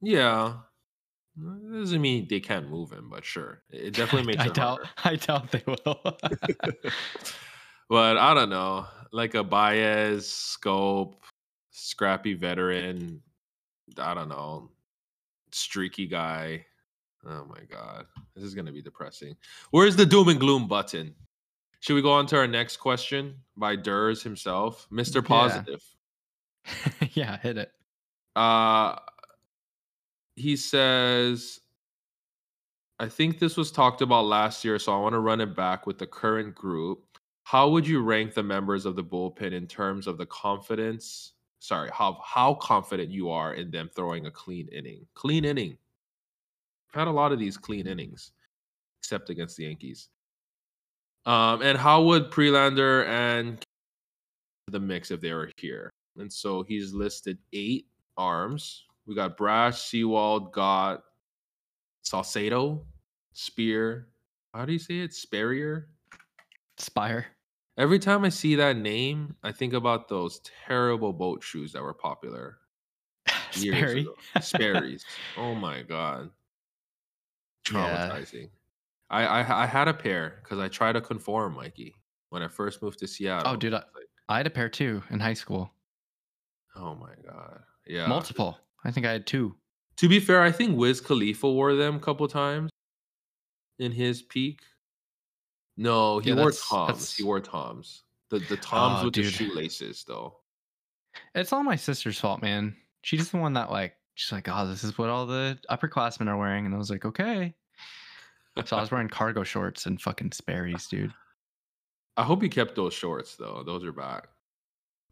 [0.00, 0.54] Yeah,
[1.72, 4.42] doesn't mean they can't move him, but sure, it definitely makes.
[4.42, 4.80] I, I doubt.
[5.04, 6.00] I doubt they will.
[7.88, 11.14] but I don't know, like a Baez, Schoop,
[11.70, 13.20] scrappy veteran
[13.96, 14.70] I don't know,
[15.52, 16.64] streaky guy.
[17.26, 19.36] Oh my god, this is gonna be depressing.
[19.70, 21.14] Where's the doom and gloom button?
[21.80, 25.82] Should we go on to our next question by Durs himself, Mister Positive?
[26.64, 27.08] Yeah.
[27.12, 27.72] yeah, hit it.
[28.34, 28.96] Uh,
[30.36, 31.60] he says,
[33.00, 35.86] I think this was talked about last year, so I want to run it back
[35.86, 37.04] with the current group.
[37.44, 41.90] How would you rank the members of the bullpen in terms of the confidence sorry,
[41.92, 45.06] how how confident you are in them throwing a clean inning.
[45.14, 45.76] Clean inning.
[46.88, 48.32] I've had a lot of these clean innings,
[49.00, 50.08] except against the Yankees.
[51.26, 53.62] Um, and how would Prelander and
[54.68, 55.90] the mix if they were here?
[56.16, 58.84] And so he's listed eight arms.
[59.06, 61.02] We got Brash, Sewald, got
[62.04, 62.84] Saucedo,
[63.32, 64.08] Spear.
[64.54, 65.12] How do you say it?
[65.12, 65.88] Spurrier?
[66.78, 67.26] Spire.
[67.78, 71.94] Every time I see that name, I think about those terrible boat shoes that were
[71.94, 72.58] popular
[73.54, 74.00] years Sperry.
[74.00, 74.14] ago.
[74.40, 75.04] Sperry's.
[75.36, 76.30] oh my god,
[77.64, 78.42] traumatizing.
[78.42, 78.48] Yeah.
[79.10, 81.94] I, I I had a pair because I tried to conform, Mikey,
[82.30, 83.52] when I first moved to oh, Seattle.
[83.52, 83.84] Oh, dude, I,
[84.28, 85.70] I had a pair too in high school.
[86.74, 88.58] Oh my god, yeah, multiple.
[88.84, 89.54] I think I had two.
[89.98, 92.70] To be fair, I think Wiz Khalifa wore them a couple times
[93.78, 94.62] in his peak.
[95.78, 97.14] No, he yeah, wore Toms.
[97.14, 98.02] He wore Toms.
[98.30, 100.36] The the toms Oh, with the shoelaces though.
[101.34, 102.76] It's all my sister's fault, man.
[103.02, 106.36] She's the one that like she's like, oh, this is what all the upperclassmen are
[106.36, 107.54] wearing, and I was like, okay.
[108.64, 111.14] So I was wearing cargo shorts and fucking Sperry's, dude.
[112.16, 113.62] I hope you kept those shorts though.
[113.64, 114.26] Those are back.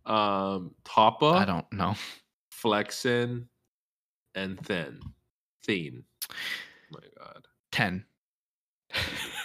[0.05, 1.95] Um, I don't know.
[2.51, 3.49] Flexen,
[4.35, 4.99] and Thin.
[5.65, 6.03] Thin.
[6.29, 6.35] Oh
[6.91, 8.05] My God, Ten.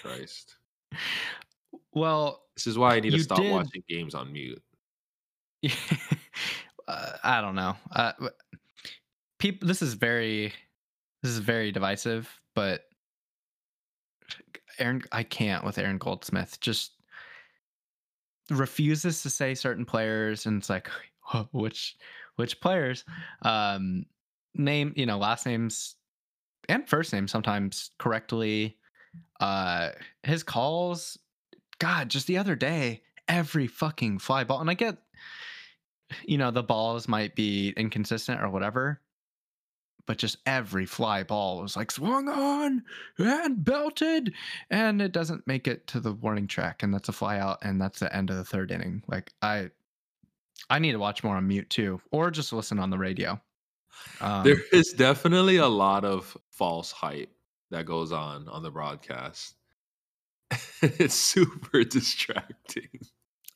[0.02, 0.56] Christ.
[1.94, 4.62] Well, This is why I need to stop did- watching games on mute.
[6.88, 7.76] uh, I don't know.
[7.96, 8.14] Uh,
[9.40, 10.54] people, this is very,
[11.22, 12.30] this is very divisive.
[12.56, 12.82] But
[14.80, 16.60] Aaron, I can't with Aaron Goldsmith.
[16.60, 16.94] Just
[18.50, 20.90] refuses to say certain players, and it's like,
[21.52, 21.96] which,
[22.36, 23.06] which players?
[23.44, 24.06] Um,
[24.56, 25.96] name, you know, last names
[26.70, 28.78] and first names sometimes correctly.
[29.39, 29.89] Uh,
[30.24, 31.17] his calls,
[31.80, 34.97] God, just the other day, every fucking fly ball, and I get
[36.26, 39.00] you know the balls might be inconsistent or whatever
[40.06, 42.84] but just every fly ball was like swung on
[43.17, 44.34] and belted
[44.69, 47.80] and it doesn't make it to the warning track and that's a fly out and
[47.80, 49.69] that's the end of the third inning like i
[50.69, 53.39] i need to watch more on mute too or just listen on the radio.
[54.19, 57.30] Um, there is definitely a lot of false hype
[57.72, 59.56] that goes on on the broadcast.
[60.82, 62.90] it's super distracting.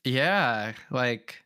[0.05, 1.43] yeah like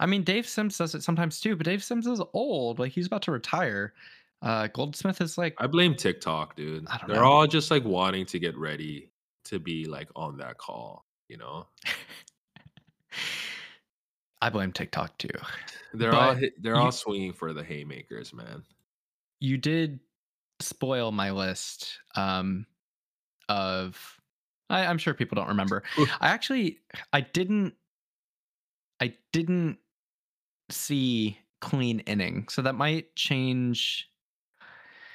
[0.00, 3.06] i mean dave sims does it sometimes too but dave sims is old like he's
[3.06, 3.94] about to retire
[4.42, 6.84] uh goldsmith is like I blame TikTok, dude.
[6.88, 7.30] I don't They're know.
[7.30, 9.08] all just like wanting to get ready
[9.44, 11.66] to be like on that call, you know?
[14.42, 15.28] i blame tiktok too
[15.94, 18.62] They're all But hit, they're all swinging for the haymakers, man.
[19.40, 20.00] you did
[20.62, 22.64] spoil my list um
[23.48, 24.20] of
[24.70, 25.82] I, i'm sure people don't remember
[26.20, 26.78] i actually
[27.12, 27.74] i didn't
[29.00, 29.78] i didn't
[30.70, 34.08] see clean inning so that might change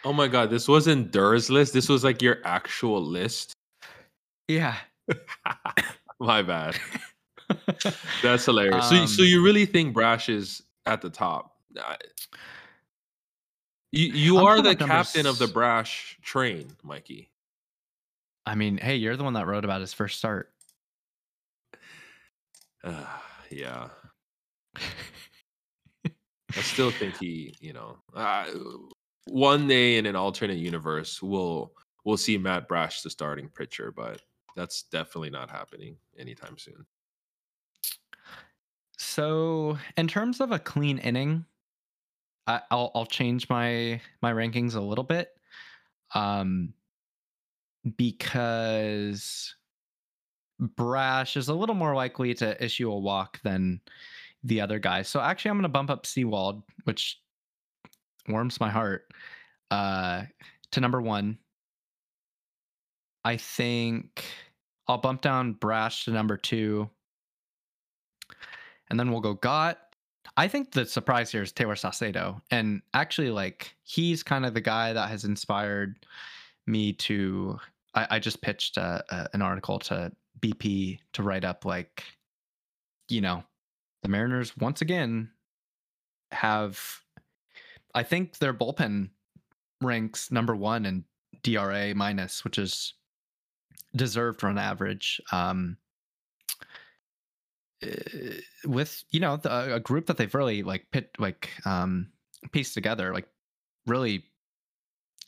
[0.04, 1.74] Oh my god, this wasn't Dur's list.
[1.74, 3.52] This was like your actual list.
[4.48, 4.76] yeah
[6.22, 6.78] my bad.
[8.24, 8.88] That's hilarious.
[8.88, 11.58] so, you- so Um, you really think Brash is at the top?
[11.78, 11.98] I-
[13.92, 15.14] You you I'm are the numbers.
[15.14, 17.32] captain of the Brash train, Mikey.
[18.46, 20.54] i mean hey you're the one that wrote about his first start
[22.84, 23.06] Uh,
[23.52, 23.90] yeah,
[26.56, 28.46] I still think he, you know, uh,
[29.26, 31.74] one day in an alternate universe, we'll
[32.06, 34.22] we'll see Matt Brash the starting pitcher, but
[34.56, 36.86] that's definitely not happening anytime soon.
[38.98, 41.46] so in terms of a clean inning
[42.48, 45.30] I, I'll, I'll change my my rankings a little bit
[46.16, 46.74] um
[47.98, 49.56] because
[50.60, 53.80] Brash is a little more likely to issue a walk than
[54.44, 55.02] the other guy.
[55.04, 57.22] So actually, I'm going to bump up Sewald, which
[58.28, 59.06] warms my heart,
[59.72, 60.24] uh,
[60.72, 61.38] to number one.
[63.24, 64.26] I think
[64.88, 66.90] I'll bump down Brash to number two.
[68.90, 69.80] And then we'll go Got.
[70.38, 72.40] I think the surprise here is Taylor Saucedo.
[72.52, 76.06] And actually, like, he's kind of the guy that has inspired
[76.68, 77.58] me to.
[77.96, 82.04] I, I just pitched an article to BP to write up, like,
[83.10, 83.44] you know,
[84.04, 85.32] the Mariners once again
[86.32, 87.02] have.
[87.96, 89.10] I think their bullpen
[89.82, 91.04] ranks number one in
[91.42, 92.94] DRA minus, which is
[93.96, 95.20] deserved run average.
[95.32, 95.78] Um,
[98.66, 102.08] with you know the, a group that they've really like pit like um
[102.52, 103.28] pieced together, like
[103.86, 104.24] really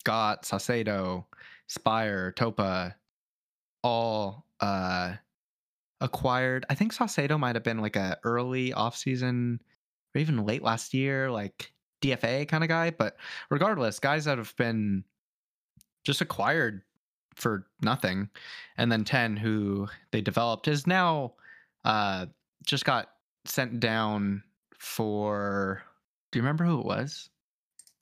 [0.03, 1.25] got Saucedo,
[1.69, 2.95] Speier, Topa,
[3.83, 5.15] all uh
[6.01, 6.65] acquired.
[6.69, 9.59] I think Saucedo might have been like a early offseason
[10.15, 12.89] or even late last year, like DFA kind of guy.
[12.91, 13.17] But
[13.49, 15.03] regardless, guys that have been
[16.03, 16.81] just acquired
[17.35, 18.29] for nothing.
[18.77, 21.33] And then 10 who they developed is now
[21.85, 22.25] uh
[22.65, 23.09] just got
[23.45, 24.43] sent down
[24.77, 25.83] for
[26.31, 27.29] do you remember who it was?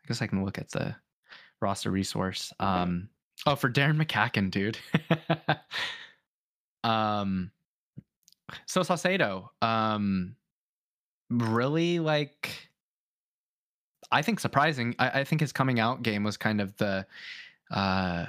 [0.04, 0.96] I guess I can look at the
[1.62, 2.54] roster resource.
[2.60, 3.10] Um
[3.46, 4.78] oh for Darren McCaughan, dude.
[6.84, 7.52] um
[8.66, 10.36] so Saucedo, um
[11.30, 12.70] really like
[14.12, 14.96] I think surprising.
[15.00, 17.06] I, I think his coming out game was kind of the
[17.72, 18.26] uh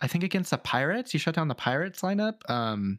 [0.00, 2.48] I think against the Pirates, he shut down the Pirates lineup.
[2.50, 2.98] Um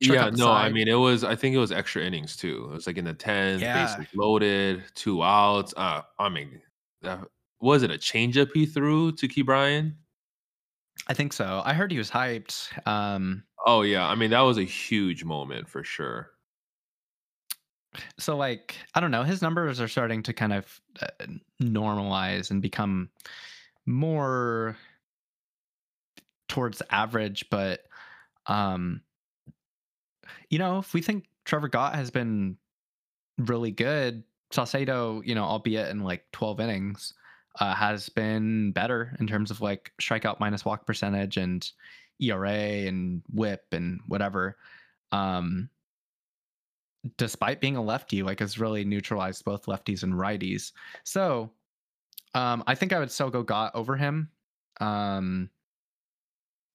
[0.00, 1.24] Yeah, no, I mean it was.
[1.24, 2.64] I think it was extra innings too.
[2.70, 3.72] It was like in the tenth, Yeah.
[3.72, 5.72] bases loaded, two outs.
[5.76, 6.60] Uh, I mean,
[7.02, 7.26] that,
[7.60, 9.96] was it a changeup he threw to Ke'Bryan?
[11.06, 11.62] I think so.
[11.64, 12.72] I heard he was hyped.
[12.86, 16.30] Um Oh yeah, I mean that was a huge moment for sure.
[18.18, 21.26] So like I don't know, his numbers are starting to kind of uh,
[21.62, 23.10] normalize and become
[23.86, 24.76] more
[26.48, 27.86] towards average, but
[28.46, 29.02] um
[30.50, 32.56] you know, if we think Trevor Gott has been
[33.38, 37.14] really good, Saucedo, you know, albeit in like 12 innings,
[37.60, 41.70] uh, has been better in terms of like strikeout minus walk percentage and
[42.20, 44.56] ERA and whip and whatever.
[45.12, 45.68] Um,
[47.16, 50.72] despite being a lefty, like has really neutralized both lefties and righties.
[51.04, 51.50] So
[52.34, 54.30] um, I think I would still go Gott over him.
[54.80, 55.50] Um,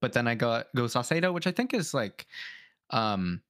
[0.02, 2.28] but then I go go Saucedo, which I think is like
[2.92, 3.42] um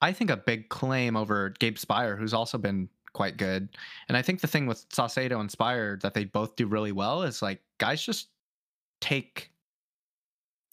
[0.00, 3.68] I think a big claim over Gabe Speier, who's also been quite good.
[4.08, 7.22] And I think the thing with Saucedo and Speier that they both do really well
[7.22, 8.28] is like guys just
[9.00, 9.50] take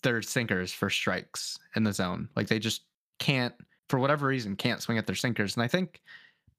[0.02, 2.30] their sinkers for strikes in the zone.
[2.36, 2.84] Like they just
[3.20, 3.54] can't,
[3.90, 5.56] for whatever reason, can't swing at their sinkers.
[5.56, 6.02] And I think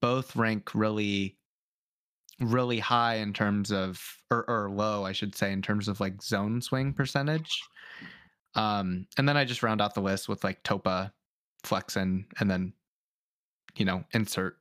[0.01, 1.37] both rank really,
[2.41, 6.23] really high in terms of, or, or low, I should say, in terms of like
[6.23, 7.63] zone swing percentage.
[8.55, 11.13] Um, and then I just round out the list with like Topa,
[11.65, 12.73] Flexen, and then,
[13.77, 14.57] you know, insert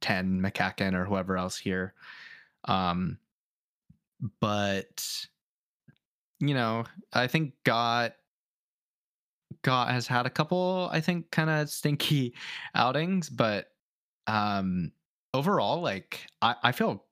[0.00, 1.94] 10 McCaughan or whoever else here.
[2.64, 3.18] Um,
[4.40, 5.26] but
[6.40, 8.14] you know, I think Gott
[9.62, 12.34] Gott has had a couple, I think, kind of stinky
[12.74, 13.68] outings, but
[14.26, 14.92] um
[15.34, 17.04] overall, like I, I feel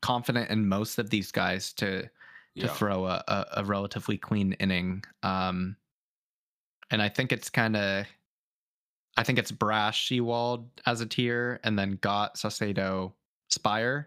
[0.00, 2.08] confident in most of these guys to
[2.58, 2.72] to Yeah.
[2.72, 5.04] throw a, a, a relatively clean inning.
[5.22, 5.76] Um
[6.90, 8.06] and I think it's kind of
[9.16, 13.14] I think it's Brash Sewald as a tier, and then Gott Saucedo,
[13.50, 14.06] Speier,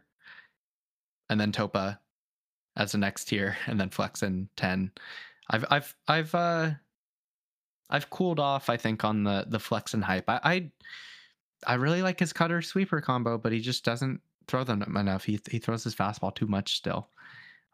[1.29, 1.97] and then Topa
[2.75, 4.91] as the next tier, and then Flexen ten.
[5.49, 6.71] I've I've I've uh
[7.89, 10.29] I've cooled off, I think, on the the Flexen hype.
[10.29, 10.71] I I,
[11.65, 15.23] I really like his cutter sweeper combo, but he just doesn't throw them enough.
[15.23, 17.09] He he throws his fastball too much still.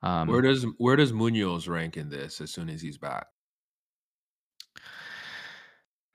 [0.04, 3.28] Um, Where does where does Munoz rank in this as soon as he's back?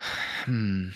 [0.44, 0.88] hmm,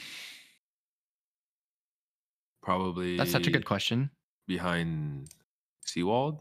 [2.63, 4.11] Probably that's such a good question.
[4.47, 5.31] behind
[5.85, 6.41] Sewald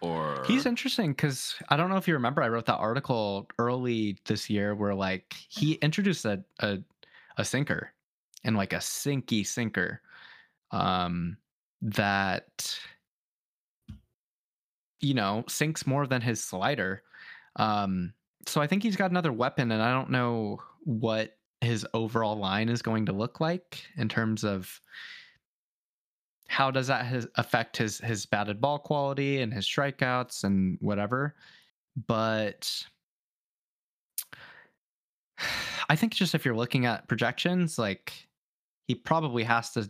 [0.00, 4.18] or He's interesting because I don't know if you remember, I wrote that article early
[4.26, 6.78] this year where like he introduced a a,
[7.38, 7.92] a sinker
[8.44, 10.02] and like a sinky sinker
[10.72, 11.36] um
[11.80, 12.78] that
[15.02, 17.02] you know sinks more than his slider.
[17.56, 18.14] Um
[18.46, 22.68] so I think he's got another weapon and I don't know what his overall line
[22.68, 24.80] is going to look like in terms of
[26.48, 31.34] how does that affect his his batted ball quality and his strikeouts and whatever
[32.06, 32.84] but
[35.88, 38.12] i think just if you're looking at projections like
[38.86, 39.88] he probably has to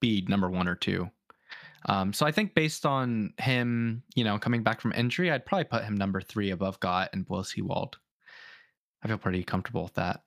[0.00, 1.08] be number one or two
[1.86, 5.64] um, so i think based on him you know coming back from injury i'd probably
[5.64, 7.98] put him number three above gott and below sewald
[9.02, 10.22] i feel pretty comfortable with that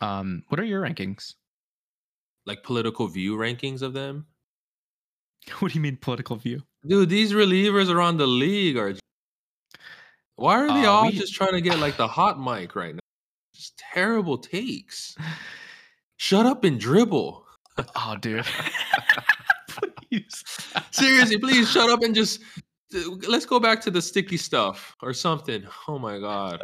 [0.00, 1.34] um, what are your rankings
[2.46, 4.26] like political view rankings of them?
[5.60, 8.94] what do you mean political view Dude, these relievers around the league are
[10.36, 12.94] why are they Uh, all we- just trying to get like the hot mic right
[12.94, 13.00] now?
[13.54, 15.14] Just terrible takes.
[16.16, 17.46] Shut up and dribble.
[17.94, 18.44] Oh, dude.
[20.20, 20.44] Please.
[20.90, 22.40] Seriously, please shut up and just
[23.26, 25.64] let's go back to the sticky stuff or something.
[25.88, 26.62] Oh my god.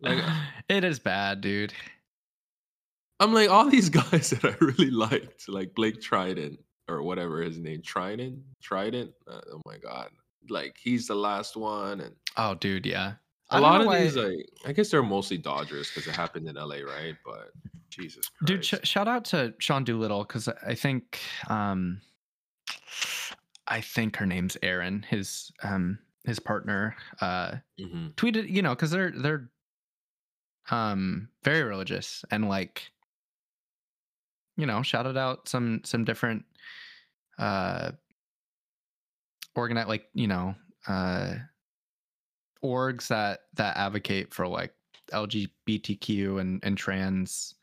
[0.00, 0.22] Like
[0.68, 1.72] it is bad, dude.
[3.20, 7.58] I'm like all these guys that I really liked, like Blake Trident or whatever his
[7.58, 9.12] name, Trident, Trident.
[9.28, 10.10] Uh, oh my god,
[10.48, 13.14] like he's the last one, and Oh, dude, yeah.
[13.50, 16.54] A lot of why- these, like I guess they're mostly Dodgers because it happened in
[16.56, 17.14] LA, right?
[17.24, 17.50] But
[17.90, 22.00] Jesus Christ, dude, sh- shout out to Sean Doolittle because I think, um,
[23.66, 28.14] I think her name's Eireann, his um his partner, uh, Mhm.
[28.16, 29.50] tweeted, you know, because they're they're
[30.70, 32.92] um very religious and like,
[34.56, 36.44] you know, shouted out some some different
[37.38, 37.92] uh
[39.54, 40.54] organize like you know
[40.86, 41.34] uh
[42.62, 44.74] orgs that that advocate for like
[45.12, 47.54] lgbtq and and trans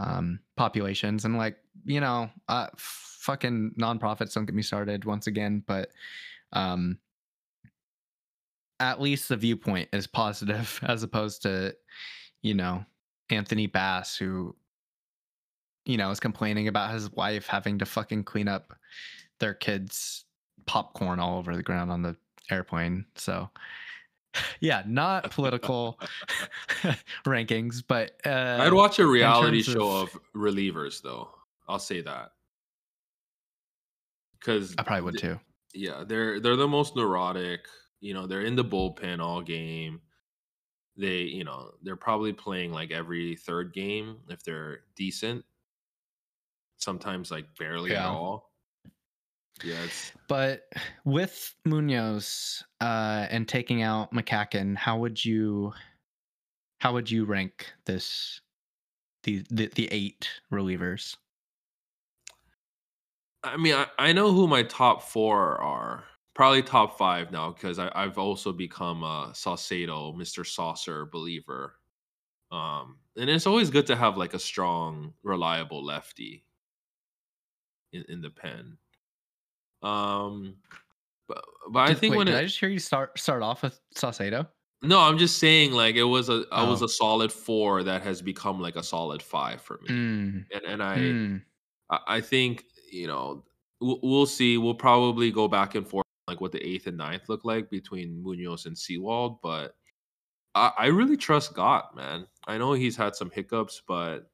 [0.00, 1.24] um populations.
[1.24, 5.90] And like you know uh fucking nonprofits don't get me started once again but
[6.52, 6.98] um
[8.80, 11.74] at least the viewpoint is positive as opposed to
[12.42, 12.84] you know
[13.28, 14.54] anthony bass who
[15.84, 18.74] you know is complaining about his wife having to fucking clean up
[19.38, 20.24] their kids
[20.66, 22.16] popcorn all over the ground on the
[22.50, 23.04] airplane.
[23.16, 23.48] So
[24.60, 25.98] yeah, not political
[27.26, 31.30] rankings, but uh, I'd watch a reality show of- of relievers, though.
[31.68, 32.32] I'll say that
[34.38, 35.38] because I probably would too.
[35.74, 37.60] yeah, they're they're the most neurotic.
[38.00, 40.00] You know, they're in the bullpen all game.
[40.96, 45.44] They, you know, they're probably playing like every third game if they're decent.
[46.76, 48.49] Sometimes like barely at all.
[49.62, 50.68] It's But
[51.04, 55.72] with Munoz uh, and taking out McCaughan, how would you
[56.78, 58.40] how would you rank this
[59.22, 61.16] the the, the eight relievers?
[63.42, 66.04] I mean, I, I know who my top four are.
[66.34, 70.46] Probably top five now because I've also become a Saucedo, Mr.
[70.46, 71.74] Saucer believer.
[72.50, 76.44] Um, and it's always good to have like a strong, reliable lefty
[77.92, 78.78] in, in the pen.
[79.82, 80.56] Um,
[81.28, 83.62] but but I think wait, when did it, I just hear you start start off
[83.62, 84.48] with Saucedo?
[84.82, 86.86] no, I'm just saying like it was a I was Oh.
[86.86, 90.82] a solid four that has become like a solid five for me, Mm, and and
[90.82, 90.98] I.
[90.98, 91.42] mm.
[91.90, 93.44] I I think you know
[93.80, 94.58] we'll, we'll see.
[94.58, 98.22] We'll probably go back and forth like what the eighth and ninth look like between
[98.22, 99.76] Munoz and Sewald, but
[100.54, 102.26] I, I really trust Gott, man.
[102.46, 104.30] I know he's had some hiccups, but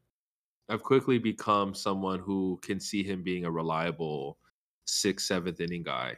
[0.68, 4.38] I've quickly become someone who can see him being a reliable
[4.86, 6.16] sixth, seventh inning guy.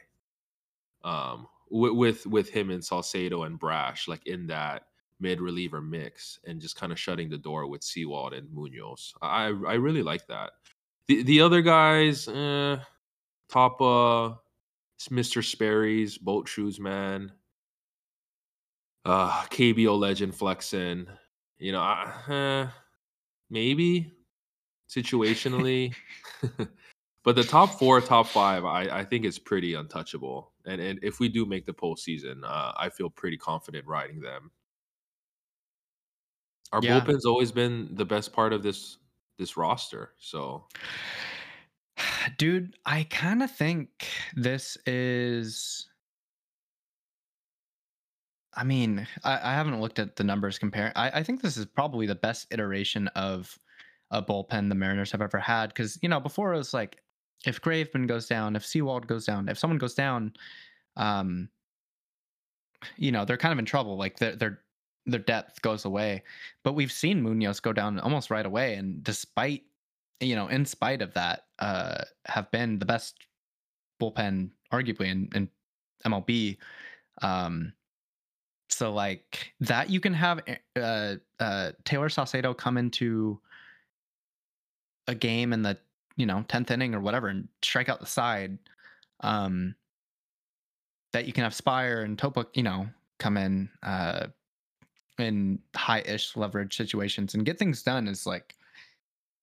[1.04, 4.84] Um, with with, with him and Saucedo and Brash, like in that
[5.20, 9.14] mid reliever mix, and just kind of shutting the door with Sewald and Munoz.
[9.20, 10.52] I I really like that.
[11.08, 12.76] The the other guys, eh,
[13.54, 14.34] uh
[15.10, 15.44] Mr.
[15.44, 17.32] Sperry's boat shoes man.
[19.04, 21.08] Uh KBO legend Flexen.
[21.58, 22.70] You know, I, eh,
[23.50, 24.12] maybe
[24.88, 25.94] situationally.
[27.24, 30.52] but the top four, top five, I, I think it's pretty untouchable.
[30.66, 34.52] And and if we do make the postseason, uh, I feel pretty confident riding them.
[36.72, 36.82] Our Yeah.
[36.82, 38.98] bullpen's always been the best part of this
[39.38, 40.14] this roster.
[40.18, 40.66] So
[42.38, 45.88] Dude, I kind of think this is.
[48.54, 50.92] I mean, I, I haven't looked at the numbers comparing.
[50.96, 53.58] I, I think this is probably the best iteration of
[54.10, 55.68] a bullpen the Mariners have ever had.
[55.68, 57.02] Because you know, before it was like,
[57.46, 60.32] if Graveman goes down, if Sewald goes down, if someone goes down,
[60.96, 61.48] um,
[62.96, 63.96] you know, they're kind of in trouble.
[63.96, 64.60] Like their their
[65.06, 66.22] their depth goes away.
[66.64, 69.62] But we've seen Munoz go down almost right away, and despite
[70.20, 73.16] you know, in spite of that, uh, have been the best
[74.00, 75.48] bullpen, arguably in, in
[76.04, 76.56] MLB.
[77.22, 77.72] Um,
[78.68, 80.40] so like that, you can have
[80.76, 83.40] uh, uh, Tayler Saucedo come into
[85.06, 85.78] a game in the
[86.18, 88.58] you know tenth inning or whatever and strike out the side.
[89.20, 89.74] Um,
[91.14, 92.86] that you can have Speier and Topa, you know,
[93.18, 94.26] come in uh,
[95.18, 98.54] in high-ish leverage situations and get things done is like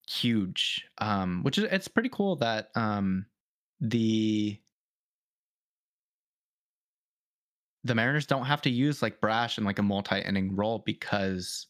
[0.08, 3.26] huge um which is it's pretty cool that um
[3.82, 4.60] the
[7.84, 11.68] the mariners don't have to use like brash in like a multi-inning role because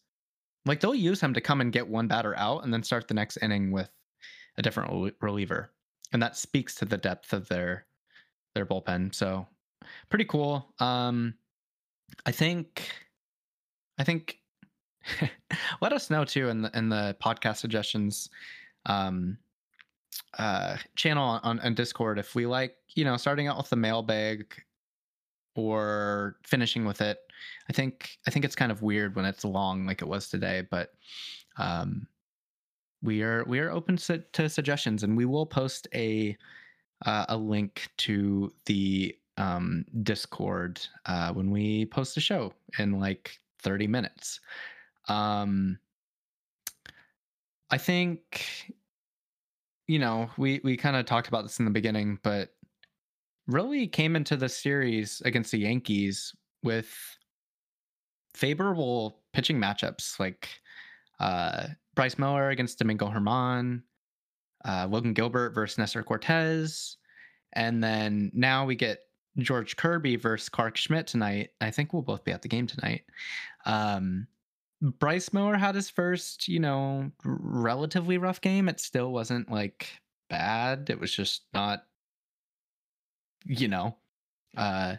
[0.65, 3.13] like they'll use him to come and get one batter out and then start the
[3.13, 3.89] next inning with
[4.57, 5.71] a different reliever
[6.13, 7.85] and that speaks to the depth of their
[8.53, 9.45] their bullpen so
[10.09, 10.73] pretty cool.
[10.79, 11.35] Um
[12.25, 12.89] i think
[13.97, 14.39] i think
[15.81, 18.29] let us know too in the in the podcast suggestions
[18.85, 19.37] um
[20.37, 24.45] uh channel on, on discord if we like you know starting out with the mailbag
[25.55, 27.17] or finishing with it.
[27.69, 30.63] I think i think it's kind of weird when it's long like it was today
[30.69, 30.91] but
[31.57, 32.07] um
[33.05, 36.35] we are we are open to, to suggestions and we will post a
[37.05, 43.39] uh, a link to the um discord uh when we post a show in like
[43.61, 44.39] 30 minutes.
[45.07, 45.77] Um
[47.71, 48.73] i think
[49.87, 52.49] you know we we kind of talked about this in the beginning but
[53.47, 56.33] really came into the series against the yankees
[56.63, 56.95] with
[58.33, 60.49] favorable pitching matchups like
[61.19, 63.81] uh bryce miller against domingo germán
[64.65, 66.97] uh logan gilbert versus nestor cortes
[67.53, 68.99] and then now we get
[69.37, 73.03] george kirby versus clarke schmidt tonight i think we'll both be at the game tonight
[73.65, 74.27] um
[74.81, 78.69] Bryce Miller had his first, you know, relatively rough game.
[78.69, 79.89] It still wasn't like
[80.29, 80.89] bad.
[80.89, 81.85] It was just not,
[83.45, 83.95] you know,
[84.57, 84.95] uh,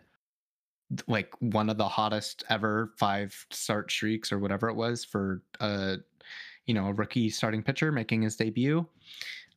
[1.06, 5.96] like one of the hottest ever five start streaks or whatever it was for uh
[6.66, 8.86] you know a rookie starting pitcher making his debut.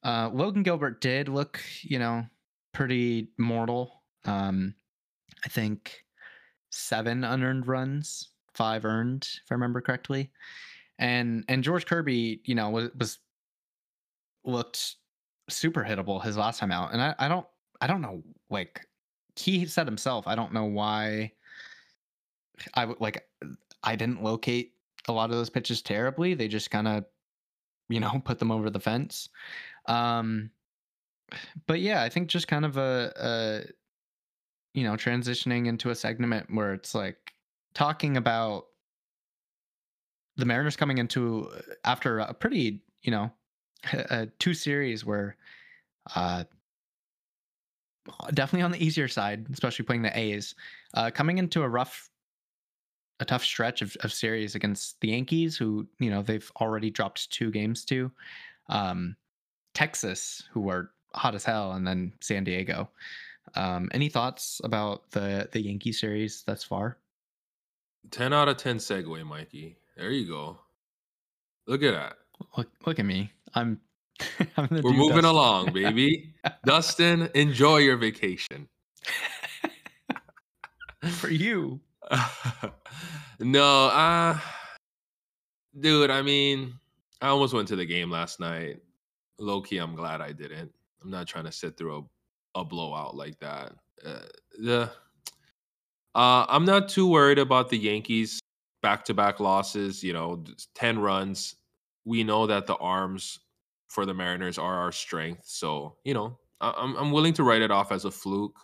[0.04, 2.26] Uh, Logan Gilbert did look, you know,
[2.74, 4.04] pretty mortal.
[4.26, 4.76] Um,
[5.46, 6.04] I think
[6.70, 10.32] seven unearned runs, five earned, if I remember correctly.
[11.00, 13.20] And and George Kirby, you know, was, was
[14.44, 14.96] looked
[15.50, 16.94] super hittable his last time out.
[16.94, 17.46] And I, I don't
[17.82, 18.86] I don't know like
[19.36, 21.32] he said himself, I don't know why
[22.74, 23.26] I would like
[23.84, 24.74] I didn't locate
[25.08, 26.34] a lot of those pitches terribly.
[26.34, 27.06] They just kind of,
[27.88, 29.30] you know, put them over the fence.
[29.86, 30.52] Um,
[31.68, 33.62] but yeah, I think just kind of a, a,
[34.74, 37.34] you know, transitioning into a segment where it's like
[37.74, 38.66] talking about
[40.38, 41.50] the Mariners coming into
[41.84, 43.32] after a pretty, you know,
[43.94, 45.36] a, two series where,
[46.16, 46.44] uh,
[48.34, 50.56] definitely on the easier side, especially playing the A's,
[50.96, 52.09] uh, coming into a rough
[53.20, 57.30] a tough stretch of, of series against the Yankees, who you know they've already dropped
[57.32, 58.12] two games to,
[58.70, 59.16] um,
[59.74, 62.90] Texas, who are hot as hell, and then San Diego.
[63.56, 66.98] Um, any thoughts about the the Yankee series thus far?
[68.12, 69.78] Ten out of ten segue, Mikey.
[69.98, 70.58] There you go.
[71.68, 72.14] Look at that.
[72.58, 73.32] Look, look at me.
[73.54, 73.80] I'm.
[74.58, 75.26] I'm We're moving Dustin.
[75.26, 76.34] along, baby.
[76.66, 78.68] Dustin, enjoy your vacation.
[81.12, 81.80] For you.
[83.40, 84.38] no, uh
[85.80, 86.74] dude, I mean,
[87.22, 88.78] I almost went to the game last night.
[89.40, 90.72] Low key, I'm glad I didn't.
[91.02, 92.08] I'm not trying to sit through
[92.56, 93.74] a, a blowout like that.
[94.06, 94.20] Uh,
[94.58, 94.92] the
[96.16, 98.40] uh, I'm not too worried about the Yankees
[98.82, 100.04] back to back losses.
[100.04, 100.44] You know,
[100.76, 101.56] 10 runs.
[102.06, 103.40] We know that the arms
[103.88, 105.44] for the Mariners are our strength.
[105.46, 108.58] So, you know, I- I'm, I'm willing to write it off as a fluke.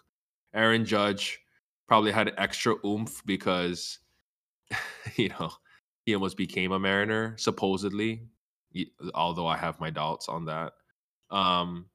[0.53, 1.39] Aaron Judge
[1.87, 3.99] probably had extra oomph because
[5.15, 5.51] you know
[6.05, 8.21] he almost became a Mariner supposedly,
[9.13, 10.73] although I have my doubts on that.
[11.31, 11.87] Um,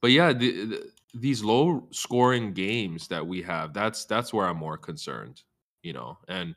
[0.00, 4.56] but yeah, the, the, these low scoring games that we have, that's that's where I'm
[4.56, 5.42] more concerned,
[5.82, 6.18] you know.
[6.28, 6.54] And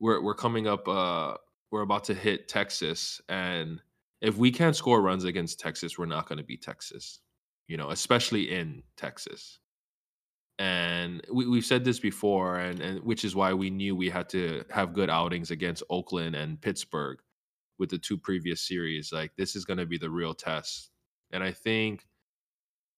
[0.00, 1.34] we're we're coming up uh
[1.70, 3.82] we're about to hit Texas and
[4.20, 7.20] if we can't score runs against Texas, we're not going to be Texas.
[7.68, 9.60] You know, especially in Texas
[10.58, 14.28] and we, we've said this before and, and which is why we knew we had
[14.30, 17.18] to have good outings against oakland and pittsburgh
[17.78, 19.12] with the two previous series.
[19.12, 20.90] Like this is going to be the real test.
[21.30, 22.06] And i think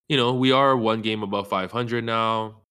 [0.09, 2.63] you know we are one game above 500 now.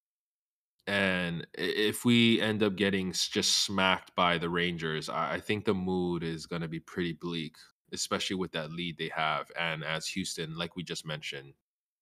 [0.87, 6.23] And if we end up getting just smacked by the rangers i think the mood
[6.23, 7.55] is going to be pretty bleak
[7.91, 9.51] especially with that lead they have.
[9.59, 11.53] And as houston like we just mentioned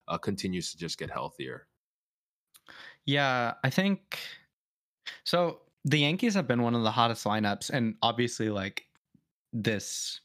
[0.08, 1.68] uh, continues to just get healthier
[3.08, 4.20] yeah, I think
[5.24, 5.62] so.
[5.86, 8.86] The Yankees have been one of the hottest lineups, and obviously, like
[9.54, 10.20] this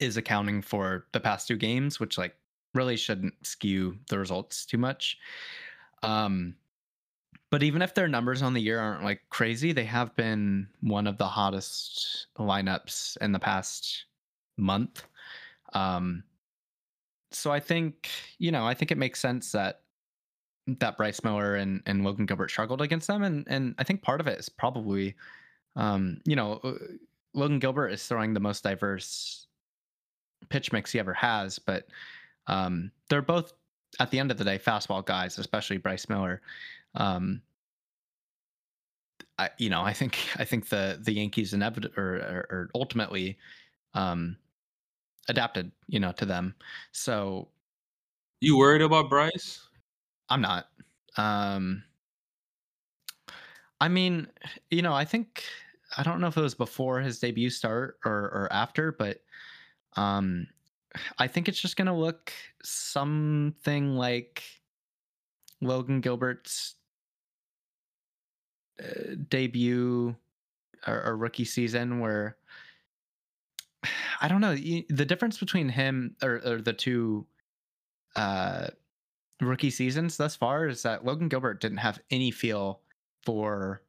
[0.00, 2.34] is accounting for the past two games, which like
[2.72, 5.18] really shouldn't skew the results too much.
[6.02, 6.56] Um,
[7.50, 11.06] but even if their numbers on the year aren't like crazy, they have been one
[11.06, 14.06] of the hottest lineups in the past
[14.56, 15.04] month.
[15.74, 16.24] Um,
[17.30, 19.82] so I think you know, I think it makes sense that
[20.66, 23.22] that Bryce Miller and, and Logan Gilbert struggled against them.
[23.22, 25.14] And, and I think part of it is probably,
[25.76, 26.72] um, you know, uh,
[27.34, 29.46] Logan Gilbert is throwing the most diverse
[30.48, 31.86] pitch mix he ever has, but
[32.46, 33.52] um, they're both
[34.00, 36.40] at the end of the day fastball guys, especially Bryce Miller.
[36.94, 37.42] Um,
[39.38, 43.38] I, you know, I think I think the the Yankees inevitably or, or, or ultimately
[43.94, 44.36] um,
[45.28, 46.54] adapted, you know, to them.
[46.92, 47.48] So,
[48.40, 49.60] you worried about Bryce?
[50.28, 50.66] I'm not.
[51.16, 51.82] Um,
[53.80, 54.28] I mean,
[54.70, 55.44] you know, I think
[55.96, 59.18] I don't know if it was before his debut start or or after, but
[59.96, 60.46] um,
[61.18, 64.42] I think it's just gonna look something like
[65.60, 66.76] Logan Gilbert's
[68.82, 70.16] uh, debut
[70.86, 72.36] or, or, rookie season, where
[74.20, 77.26] I don't know the difference between him or, or the two
[78.16, 78.68] uh,
[79.40, 82.80] rookie seasons thus far is that Logan Gilbert didn't have any feel
[83.22, 83.82] for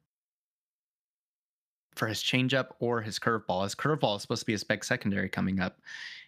[1.94, 3.64] for his changeup or his curveball.
[3.64, 5.80] His curveball is supposed to be his big secondary coming up,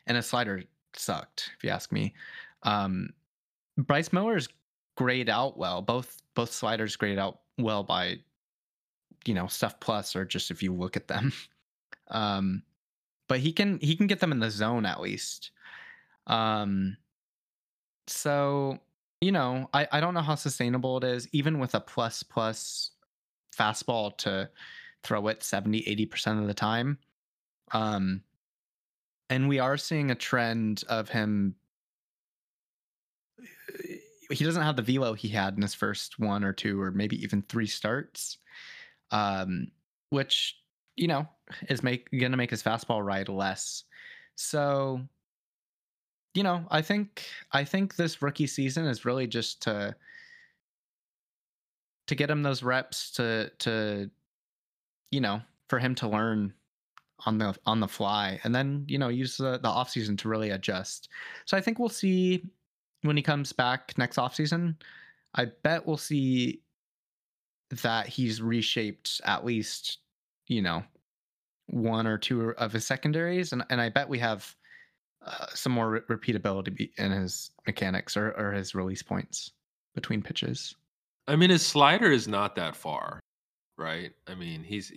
[0.07, 0.62] and his slider
[0.95, 2.14] sucked, if you ask me.
[2.62, 3.11] Um,
[3.77, 4.49] Bryce Miller's
[4.97, 5.83] grayed out well.
[5.83, 8.19] Both both sliders grayed out well by
[9.27, 11.33] you know stuff plus or just if you look at them.
[12.09, 12.62] um,
[13.29, 15.51] but he can he can get them in the zone at least.
[16.27, 16.97] Um,
[18.07, 18.79] so
[19.21, 22.93] you know, I, I don't know how sustainable it is, even with a plus plus
[23.57, 24.49] fastball to
[25.03, 26.99] throw it 70, 80% of the time.
[27.73, 28.23] Um,
[29.31, 31.57] and we are seeing a trend of him
[34.31, 37.21] he doesn't have the velo he had in his first one or two or maybe
[37.23, 38.39] even three starts,
[39.11, 39.69] um,
[40.11, 40.57] which
[40.97, 41.27] you know
[41.69, 43.85] is make to make his fastball ride less.
[44.35, 45.01] So,
[46.39, 49.97] you know, I think I think this rookie season is really just to
[52.07, 54.09] to get him those reps to to
[55.11, 56.55] you know for him to learn
[57.26, 60.28] on the on the fly and then you know use the, the off season to
[60.28, 61.09] really adjust.
[61.45, 62.45] So i think we'll see
[63.03, 64.76] when he comes back next off season
[65.34, 66.62] i bet we'll see
[67.82, 69.99] that he's reshaped at least
[70.47, 70.84] you know
[71.66, 74.55] one or two of his secondaries and, and i bet we have
[75.25, 79.53] uh, some more re- repeatability in his mechanics or, or his release points
[79.95, 80.75] between pitches
[81.29, 83.21] I mean, his slider is not that far,
[83.77, 84.12] right?
[84.27, 84.91] I mean, he's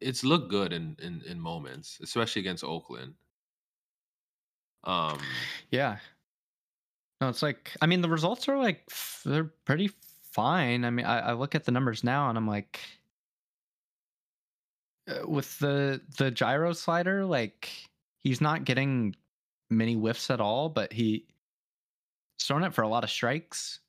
[0.00, 3.14] it's looked good in in, in moments, especially against Oakland.
[4.84, 5.18] Um,
[5.72, 5.98] yeah
[7.20, 8.88] no it's like i mean the results are like
[9.24, 9.90] they're pretty
[10.22, 12.80] fine i mean I, I look at the numbers now and i'm like
[15.10, 17.70] uh, with the the gyro slider like
[18.22, 19.14] he's not getting
[19.70, 21.26] many whiffs at all but he
[22.38, 23.80] he's throwing it for a lot of strikes.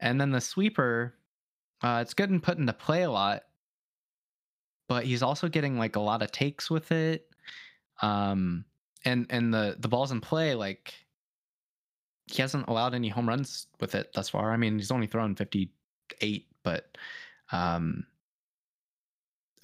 [0.00, 1.14] And then the sweeper
[1.82, 3.42] uh it's getting put into play a lot.
[4.88, 7.28] But he's also getting like a lot of takes with it.
[8.02, 8.64] Um
[9.04, 10.94] and and the the balls in play like
[12.26, 14.52] he hasn't allowed any home runs with it thus far.
[14.52, 16.96] I mean he's only thrown 58 but
[17.52, 18.06] um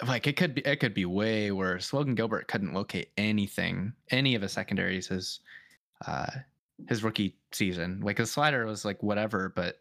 [0.07, 4.35] like it could be it could be way worse logan gilbert couldn't locate anything any
[4.35, 5.41] of his secondaries his
[6.07, 6.27] uh
[6.87, 9.77] his rookie season like his slider was like whatever but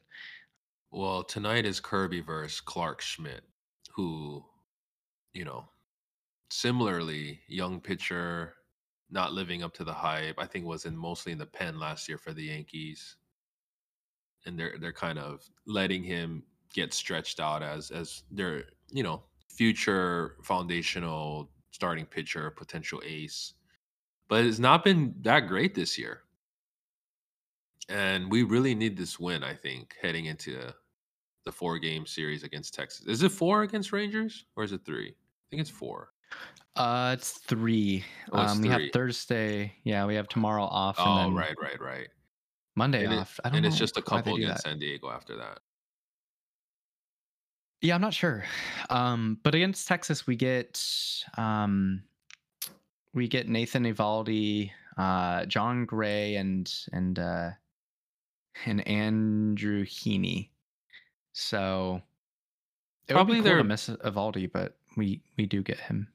[0.93, 3.45] well, tonight is Kirby versus Clarke Schmidt,
[3.95, 4.45] who,
[5.33, 5.69] you know,
[6.51, 8.55] similarly young pitcher,
[9.09, 10.35] not living up to the hype.
[10.39, 13.17] I think was in mostly in the pen last year for the Yankees,
[14.47, 16.43] and they're they're kind of letting him
[16.75, 23.55] get stretched out as as they're you know future foundational starting pitcher, potential ace.
[24.29, 26.23] But it's not been that great this year.
[27.89, 30.73] And we really need this win, I think, heading into
[31.45, 33.07] the four game series against Texas.
[33.07, 35.09] Is it four against Rangers or is it three?
[35.09, 36.13] I think it's four.
[36.77, 38.83] uh it's three Oh, it's um we have.
[38.93, 42.09] Thursday yeah we have tomorrow off and Oh, right, right, right.
[42.77, 44.63] Monday And, it- off i don't and it's just a couple against.
[44.63, 45.59] San Diego after that.
[47.83, 48.45] Yeah, I'm not sure.
[48.91, 50.83] Um, but against Texas, we get
[51.39, 52.03] um,
[53.15, 57.51] we get Nathan Eovaldi, uh, Jon Gray, and and uh,
[58.67, 60.51] and Andrew Heaney.
[61.33, 62.03] So
[63.09, 66.09] it Probably would be cool they're- to miss Eovaldi, but we we do get him.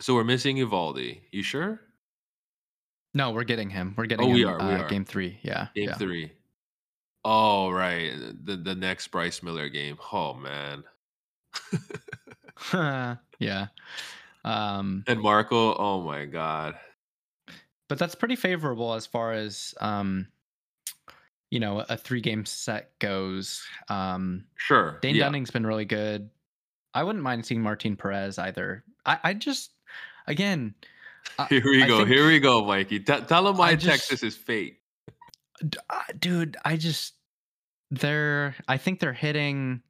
[0.00, 1.20] So we're missing Eovaldi.
[1.30, 1.80] You sure?
[3.14, 3.94] No, we're getting him.
[3.96, 4.88] We're getting Oh, we him, are, we uh, are.
[4.88, 5.38] game three.
[5.42, 5.94] Yeah, Game yeah.
[5.94, 6.32] three.
[7.28, 8.12] Oh, right.
[8.44, 9.98] The the next Bryce Miller game.
[10.12, 10.84] Oh man.
[13.38, 13.66] yeah.
[14.44, 16.76] Um, and Marco, oh my god.
[17.88, 20.28] but that's pretty favorable as far as um,
[21.50, 23.64] you know a three game set goes.
[23.88, 24.98] Um, Sure.
[25.02, 25.24] Dane yeah.
[25.24, 26.30] Dunning's been really good.
[26.94, 28.84] I wouldn't mind seeing Martin Perez either.
[29.04, 29.72] I, I just
[30.28, 30.74] again,
[31.40, 32.04] I- Here we I go.
[32.04, 33.00] Here we go, Mikey.
[33.00, 34.78] T- tell him why just- Texas is fate.
[35.68, 37.14] d- uh, dude, I just
[38.00, 39.82] they're I think their hitting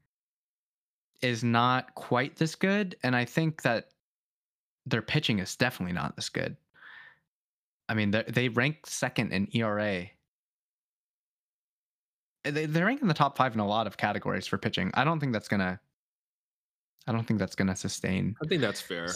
[1.22, 3.88] is not quite this good, and I think that
[4.84, 6.57] their pitching is definitely not this good.
[7.88, 10.02] I mean, they they rank second in ERA.
[12.44, 14.90] Uh, They they rank in the top five in a lot of categories for pitching.
[14.94, 15.80] I don't think that's gonna.
[17.07, 18.34] I don't think that's gonna sustain.
[18.42, 19.09] I think that's fair.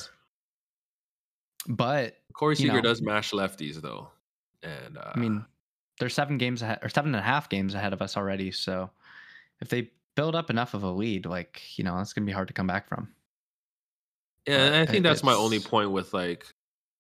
[1.69, 2.81] But Corey you Seager know.
[2.83, 4.09] does mash lefties though,
[4.63, 5.45] and uh, I mean,
[6.01, 8.51] they're seven games ahead or seven and a half games ahead of us already.
[8.51, 8.91] So
[9.61, 12.49] if they build up enough of a lead, like you know, that's gonna be hard
[12.49, 13.09] to come back from.
[14.47, 16.47] yeah, and I think that's my only point with like,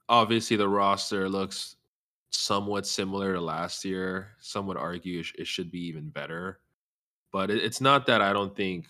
[0.09, 1.77] obviously the roster looks
[2.31, 4.29] somewhat similar to last year.
[4.39, 6.61] Some would argue it, should be even better,
[7.33, 8.87] but it's not that I don't think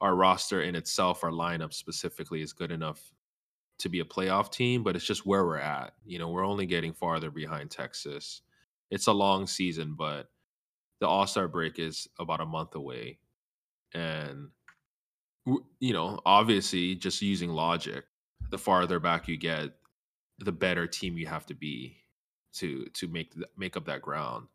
[0.00, 3.02] our roster in itself, our lineup specifically, is good enough
[3.78, 4.84] to be a playoff team.
[4.84, 5.94] But it's just where we're at.
[6.04, 8.42] You know, we're only getting farther behind Texas.
[8.90, 10.28] It's a long season, but
[11.00, 13.18] the All Star break is about a month away,
[13.94, 14.48] and
[15.78, 18.04] you know, obviously, just using logic,
[18.50, 19.70] the farther back you get,
[20.38, 21.98] the better team you have to be
[22.54, 24.46] to to make make up that ground.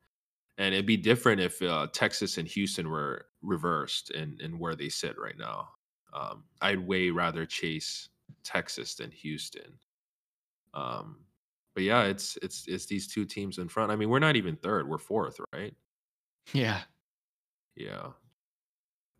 [0.57, 4.89] And it'd be different if uh, Texas and Houston were reversed in in where they
[4.89, 5.69] sit right now.
[6.13, 8.09] Um, I'd way rather chase
[8.43, 9.79] Texas than Houston.
[10.73, 11.17] Um,
[11.75, 13.91] but yeah, it's it's it's these two teams in front.
[13.91, 15.75] I mean, we're not even third; we're fourth, right?
[16.53, 16.83] Yeah.
[17.75, 18.13] Yeah.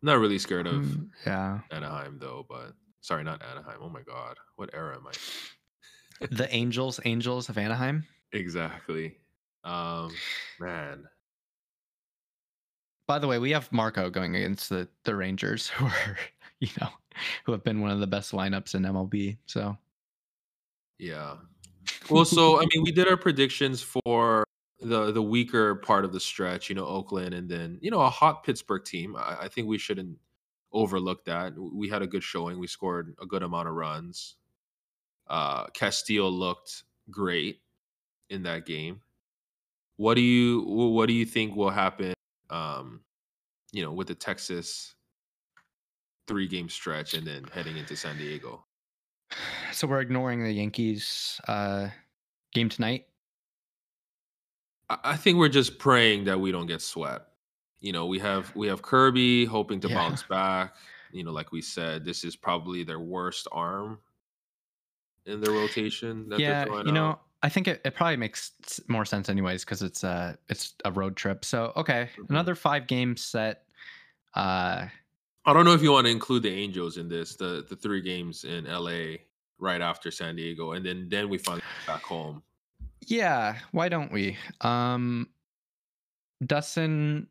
[0.02, 1.60] Not really scared of Mm, yeah.
[1.70, 3.78] Anaheim though, but sorry, not Anaheim.
[3.80, 5.12] Oh my god, what era am I?
[6.30, 8.06] The Angels, Angels of Anaheim.
[8.32, 9.16] Exactly.
[9.64, 10.12] Um,
[10.58, 11.08] man,
[13.06, 16.18] By the way, we have Marco going against the the Rangers, who are
[16.60, 16.90] you know
[17.44, 19.38] who have been one of the best lineups in MLB.
[19.46, 19.76] So
[20.98, 21.38] yeah.
[22.10, 24.44] Well, so I mean, we did our predictions for
[24.80, 26.68] the the weaker part of the stretch.
[26.68, 29.16] You know, Oakland, and then you know a hot Pittsburgh team.
[29.16, 30.18] I, I think we shouldn't
[30.72, 31.54] overlook that.
[31.56, 32.58] We had a good showing.
[32.58, 34.36] We scored a good amount of runs.
[35.28, 37.60] Uh, Castillo looked great
[38.30, 39.00] in that game.
[39.96, 42.14] What do you what do you think will happen?
[42.50, 43.00] Um,
[43.72, 44.94] you know, with the Texas
[46.26, 48.64] three game stretch and then heading into San Diego.
[49.72, 51.88] So we're ignoring the Yankees uh,
[52.52, 53.06] game tonight.
[54.90, 57.30] I think we're just praying that we don't get swept.
[57.80, 59.94] You know, we have we have Kirby hoping to Yeah.
[59.94, 60.74] bounce back.
[61.12, 63.98] You know, like we said, this is probably their worst arm
[65.26, 66.28] in their rotation.
[66.28, 67.22] That yeah, you know, out.
[67.42, 68.52] I think it, it probably makes
[68.88, 71.44] more sense anyways because it's a it's a road trip.
[71.44, 72.30] So okay, Mhm.
[72.30, 73.64] another five game set.
[74.34, 74.86] Uh,
[75.44, 78.00] I don't know if you want to include the Angels in this, the the three
[78.00, 79.16] games in LA
[79.58, 82.42] right after San Diego, and then then we finally get back home.
[83.06, 84.36] yeah, why don't we?
[84.60, 85.28] Um,
[86.46, 87.26] Dustin.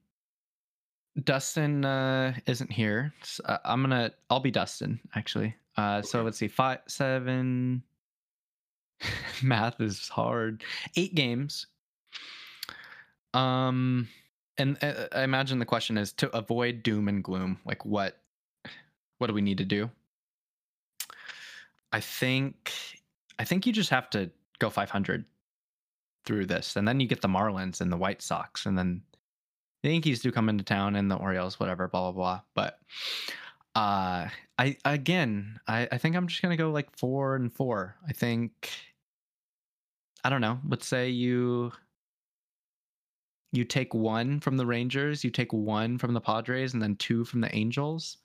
[1.26, 3.14] Dustin uh, isn't here.
[3.22, 4.12] S- uh, I'm gonna.
[4.30, 5.56] I'll be Dustin actually.
[5.78, 7.84] Uh, so let's see, five, seven.
[9.44, 10.64] Math is hard.
[10.96, 11.68] Eight games.
[13.34, 14.08] Um,
[14.62, 17.60] and uh, I imagine the question is to avoid doom and gloom.
[17.66, 18.18] Like what?
[19.18, 19.90] What do we need to do?
[21.92, 22.72] I think.
[23.40, 25.26] I think you just have to go 500
[26.26, 29.02] through this, and then you get the Marlins and the White Sox, and then
[29.82, 32.42] the Yankees do come into town, and the Orioles, whatever, blah blah blah.
[32.56, 32.80] But
[33.76, 37.96] uh, I again, I I think I'm just gonna go like four and four.
[38.08, 38.70] I think.
[40.24, 40.60] I don't know.
[40.68, 41.72] Let's say you
[43.52, 47.26] you take one from the Rangers, you take one from the Padres, and then two
[47.26, 48.18] from the Angels.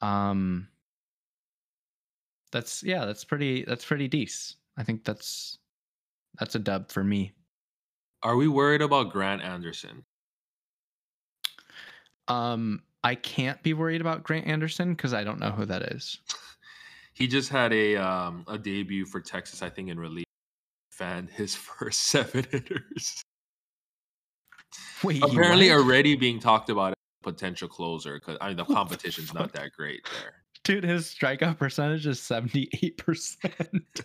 [0.00, 0.68] Um,
[2.52, 4.58] that's yeah, that's pretty that's pretty decent.
[4.76, 5.58] I think that's
[6.38, 7.32] that's a dub for me.
[8.22, 10.04] Are we worried about Grant Anderson?
[12.28, 16.18] Um, I can't be worried about Grant Anderson because I don't know who that is.
[17.14, 20.24] He just had a um a debut for Texas, I think, in relief.
[20.90, 23.22] Fanned his first seven hitters.
[25.02, 29.34] Wait, Apparently, already being talked about as a potential closer because I mean the competition's
[29.34, 30.34] not that great there.
[30.64, 34.00] dude, his strikeout percentage is seventy eight percent.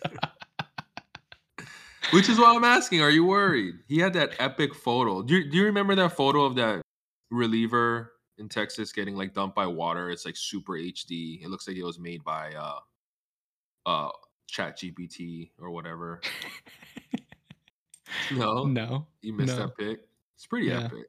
[2.12, 3.76] Which is why I'm asking: Are you worried?
[3.86, 5.22] He had that epic photo.
[5.22, 6.82] Do you, do you remember that photo of that
[7.30, 10.10] reliever in Texas getting like dumped by water?
[10.10, 11.42] It's like super HD.
[11.42, 12.80] It looks like it was made by uh
[13.86, 14.10] uh
[14.48, 16.20] Chat GPT or whatever.
[18.32, 19.66] No, No, you missed no.
[19.66, 20.00] that pick.
[20.40, 20.86] It's pretty Yeah.
[20.86, 21.04] epic.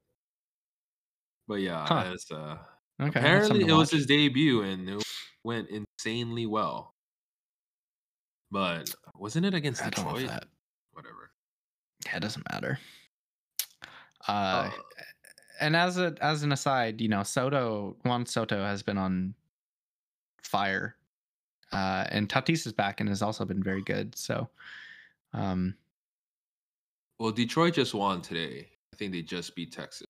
[1.47, 2.17] But yeah, Huh.
[2.31, 2.57] uh,
[2.99, 5.03] Okay, apparently it was his debut and it
[5.45, 6.93] went insanely well.
[8.51, 10.29] But wasn't it against I Detroit?
[10.91, 11.31] Whatever.
[12.05, 12.77] Yeah, it doesn't matter.
[14.27, 14.81] Uh, Uh,
[15.61, 19.33] and as a as an aside, you know, Soto Juan Soto has been on
[20.43, 20.97] fire,
[21.71, 24.13] uh, and Tatis is back and has also been very good.
[24.17, 24.49] So,
[25.31, 25.77] um,
[27.17, 28.67] well, Detroit just won today.
[28.93, 30.05] I think they just beat Texas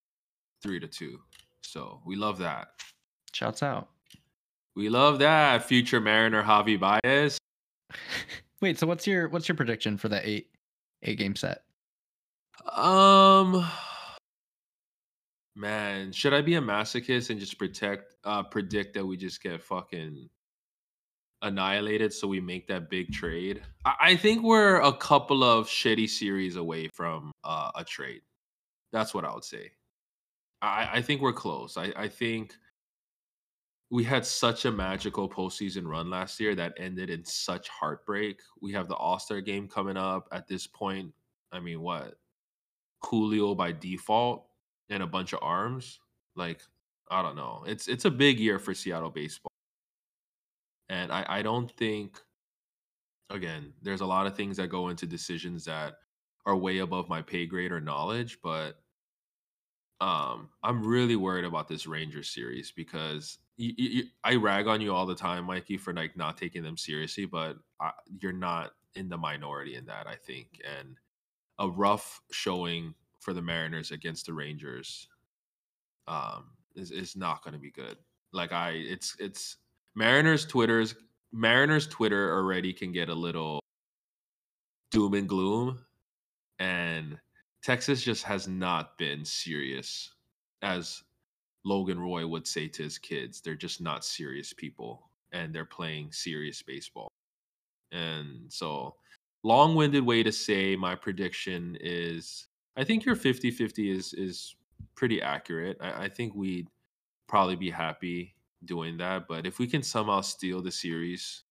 [0.62, 1.18] three to two.
[1.62, 2.68] So we love that.
[3.32, 3.88] shouts out.
[4.74, 5.64] We love that.
[5.64, 7.38] Future Mariner Javi Baez.
[8.60, 10.48] Wait, so what's your what's your prediction for that eight
[11.02, 11.62] eight game set?
[12.72, 13.66] Um
[15.56, 19.62] man, should I be a masochist and just protect uh predict that we just get
[19.62, 20.28] fucking
[21.42, 23.62] annihilated so we make that big trade?
[23.84, 28.22] I, I think we're a couple of shitty series away from uh, a trade.
[28.92, 29.72] That's what I would say.
[30.60, 31.76] I, I think we're close.
[31.76, 32.54] I, I think
[33.90, 38.40] we had such a magical postseason run last year that ended in such heartbreak.
[38.60, 41.12] We have the All Star game coming up at this point.
[41.52, 42.14] I mean, what?
[43.02, 44.46] Coolio by default
[44.88, 46.00] and a bunch of arms.
[46.36, 46.62] Like,
[47.10, 47.64] I don't know.
[47.66, 49.50] It's it's a big year for Seattle baseball.
[50.88, 52.18] And I, I don't think
[53.32, 55.94] again, there's a lot of things that go into decisions that
[56.46, 58.81] are way above my pay grade or knowledge, but
[60.02, 64.92] um, I'm really worried about this Rangers series because you, you, I rag on you
[64.92, 69.08] all the time, Mikey, for like not taking them seriously, but I, you're not in
[69.08, 70.60] the minority in that, I think.
[70.78, 70.96] And
[71.60, 75.06] a rough showing for the Mariners against the Rangers
[76.08, 77.96] um is, is not going to be good.
[78.32, 79.58] Like I it's it's
[79.94, 80.96] Mariners Twitter's
[81.32, 83.60] Mariners Twitter already can get a little
[84.90, 85.78] doom and gloom
[86.58, 87.18] and
[87.62, 90.14] Texas just has not been serious
[90.62, 91.02] as
[91.64, 93.40] Logan Roy would say to his kids.
[93.40, 97.08] They're just not serious people and they're playing serious baseball.
[97.92, 98.96] And so
[99.44, 104.56] long-winded way to say my prediction is I think your 50-50 is is
[104.94, 105.76] pretty accurate.
[105.80, 106.68] I, I think we'd
[107.28, 108.34] probably be happy
[108.64, 109.28] doing that.
[109.28, 111.44] But if we can somehow steal the series,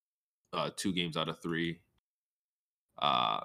[0.54, 1.80] uh, two games out of three,
[3.00, 3.42] uh,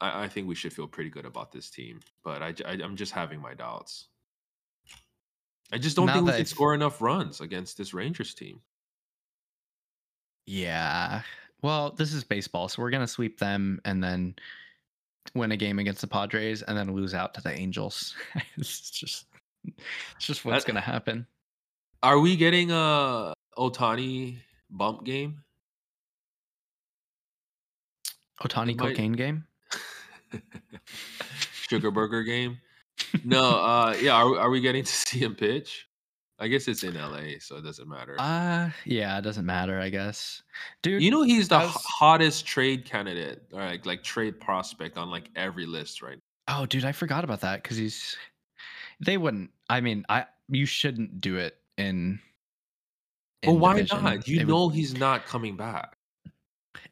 [0.00, 2.00] I, I think we should feel pretty good about this team.
[2.24, 4.06] But I, I am just having my doubts.
[5.72, 8.60] I just don't Now think we can score enough runs against this Rangers team.
[10.46, 11.22] Yeah.
[11.60, 14.34] Well, this is baseball, so we're gonna sweep them and then
[15.34, 18.14] win a game against the Padres and then lose out to the Angels.
[18.56, 19.26] it's just
[20.16, 21.26] it's just what's That- gonna happen.
[22.02, 24.36] Are we getting a Ohtani
[24.70, 25.42] bump game?
[28.40, 29.44] Ohtani might- cocaine game?
[31.52, 32.58] Sugar Burger game?
[33.24, 34.12] No, uh, yeah.
[34.14, 35.86] Are, we- are we getting to see him pitch?
[36.40, 38.14] I guess it's in LA, so it doesn't matter.
[38.20, 40.40] Uh yeah, it doesn't matter, I guess.
[40.82, 45.10] Dude, you know, he's the was- hottest trade candidate, or like, like trade prospect on
[45.10, 48.16] like every list right Oh, dude, I forgot about that because he's.
[49.00, 49.50] They wouldn't.
[49.68, 52.20] I mean, I you shouldn't do it in.
[53.44, 54.02] Well, why division.
[54.04, 54.26] not?
[54.28, 55.96] You It would- know he's not coming back.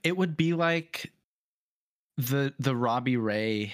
[0.03, 1.11] it would be like
[2.19, 3.73] the the Robbie Ray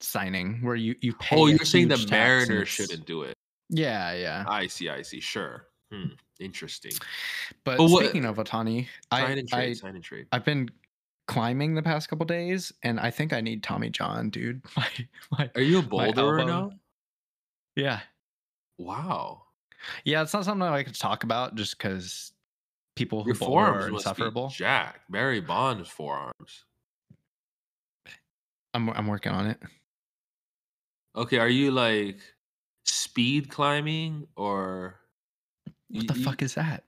[0.00, 1.36] signing where you you pay.
[1.36, 3.34] Oh, you're saying the huge tax and Mariners shouldn't do it.
[3.70, 4.44] Yeah, yeah.
[4.46, 4.88] I see.
[4.88, 5.20] I see.
[5.20, 5.66] Sure.
[5.92, 6.08] Hmm.
[6.40, 6.92] Interesting.
[7.64, 10.26] But But what- speaking of Ohtani, Sign I, and I sign and trade.
[10.32, 10.68] I've been
[11.28, 14.62] climbing the past couple days, and I think I need Tommy John, dude.
[14.76, 14.86] My,
[15.32, 16.44] my, Are you a elbow.
[16.44, 16.70] now?
[17.74, 18.00] yeah,
[18.78, 19.42] Wow.
[20.04, 20.22] yeah.
[20.22, 22.32] It's not something I could talk about just because
[22.94, 24.48] people who Your forearms are insufferable.
[24.48, 25.10] jacked.
[25.10, 26.64] Barry Bonds forearms.
[28.76, 29.58] I'm I'm working on it.
[31.16, 32.18] Okay, are you like
[32.84, 35.00] speed climbing or
[35.88, 36.84] What You- the you- fuck is that?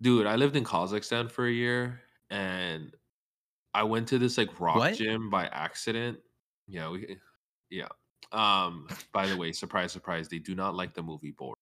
[0.00, 2.00] dude, I lived in Kazakhstan for a year
[2.30, 2.94] and
[3.74, 4.94] I went to this like rock What?
[4.96, 6.18] gym by accident.
[6.68, 7.18] Yeah, we
[7.68, 7.88] yeah.
[8.32, 11.54] Um by the way, surprise surprise, they do not like the movie Borat.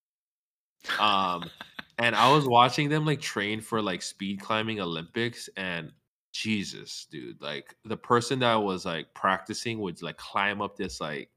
[1.00, 1.50] Um
[1.98, 5.92] and I was watching them like train for like speed climbing Olympics and
[6.39, 11.30] Jesus, dude, like the person that was like practicing would like climb up this like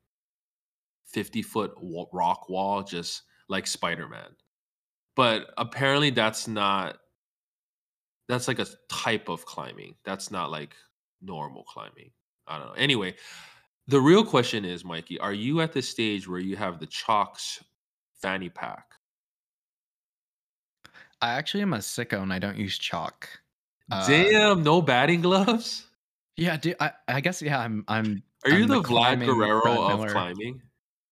[1.05, 1.73] 50 foot
[2.13, 4.35] rock wall just like Spider-Man.
[5.15, 6.99] But apparently that's not
[8.29, 9.95] that's like a type of climbing.
[10.05, 10.75] That's not like
[11.19, 12.11] normal climbing.
[12.47, 12.73] I don't know.
[12.73, 13.15] Anyway,
[13.87, 17.63] the real question is, Mikey, are you at the stage where you have the chalks
[18.21, 18.85] fanny pack?
[21.21, 23.40] I actually am a sicko and I don't use chalk.
[23.91, 25.85] Uh, Damn, no batting gloves?
[26.37, 26.77] Yeah, dude.
[26.79, 27.59] I, I guess yeah.
[27.59, 28.23] I'm I'm.
[28.45, 30.09] Are you I'm the, the Vlad Guerrero Brad of Miller.
[30.11, 30.61] climbing?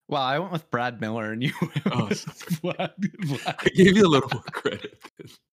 [0.08, 2.36] Well, I went with Brad Miller, and you went Oh, sorry.
[2.96, 4.98] Vlad, I gave you a little more credit.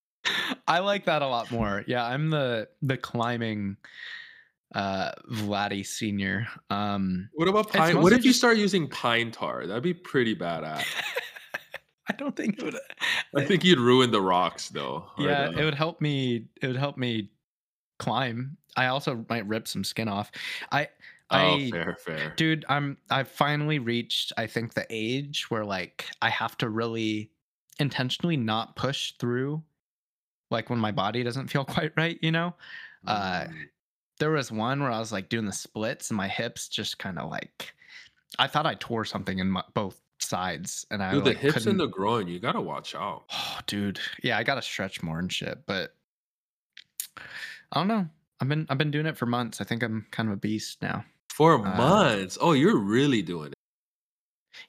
[0.68, 1.84] I like that a lot more.
[1.86, 3.76] Yeah, I'm the the climbing
[4.74, 6.46] uh Vladdy senior.
[6.70, 8.00] Um What about pine?
[8.00, 9.66] What if you start using pine tar?
[9.66, 10.84] That'd be pretty badass.
[12.09, 12.76] I don't think it would
[13.36, 15.11] I think you'd ruin the rocks though.
[15.18, 17.30] Yeah, the- it would help me it would help me
[17.98, 18.57] climb.
[18.76, 20.30] I also might rip some skin off.
[20.72, 20.88] I
[21.32, 22.34] Oh, I fair, fair.
[22.36, 27.32] dude, I'm I've finally reached I think the age where like I have to really
[27.80, 29.62] intentionally not push through
[30.52, 32.54] like when my body doesn't feel quite right, you know?
[33.09, 33.64] uh, Mm.
[34.20, 37.18] there was one where I was like doing the splits and my hips just kind
[37.18, 37.74] of like
[38.38, 41.54] I thought I tore something in my, both sides and I Dude, the like, hips
[41.54, 43.24] couldn't, and the groin, you gotta watch out.
[43.32, 45.94] oh dude yeah I gotta stretch more and shit but
[47.18, 48.06] I don't know
[48.40, 50.80] I've been I've been doing it for months I think I'm kind of a beast
[50.82, 52.38] now For Uh, months.
[52.40, 53.54] Oh, you're really doing it.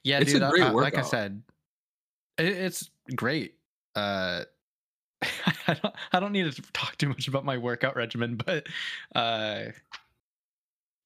[0.04, 1.42] yeah It's a dude I- great I- like I said
[2.38, 3.54] it, it's great
[3.96, 4.44] uh
[5.66, 8.68] I don't, I don't need to talk too much about my workout regimen, but
[9.16, 9.64] uh,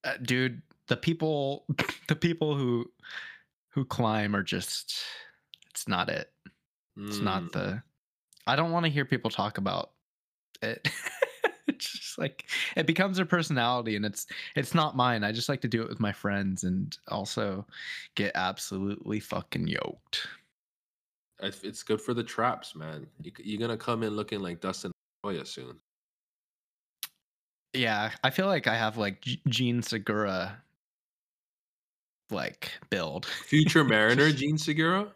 [0.04, 1.64] uh, dude, the people,
[2.08, 2.90] the people who
[3.72, 4.94] who climb are just,
[5.70, 6.30] it's not it.
[6.96, 7.22] It's Mm.
[7.22, 7.82] not the.
[8.46, 9.92] I don't want to hear people talk about
[10.60, 10.88] it.
[11.66, 12.44] it's just like
[12.76, 15.24] it becomes their personality, and it's it's not mine.
[15.24, 17.66] I just like to do it with my friends, and also
[18.14, 20.26] get absolutely fucking yoked.
[21.40, 23.06] It's it's good for the traps, man.
[23.22, 24.92] You, you're gonna come in looking like Dustin
[25.24, 25.78] Hoya soon.
[27.72, 30.60] Yeah, I feel like I have like Jean Segura
[32.32, 33.26] like build.
[33.26, 35.08] Future Mariner Jean Segura.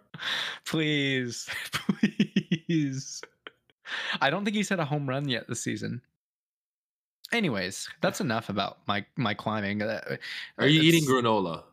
[0.65, 3.21] Please, please.
[4.21, 6.01] I don't think he's had a home run yet this season.
[7.33, 9.83] Anyways, that's enough about my my climbing.
[9.83, 10.17] Uh,
[10.59, 11.65] Are you eating granola?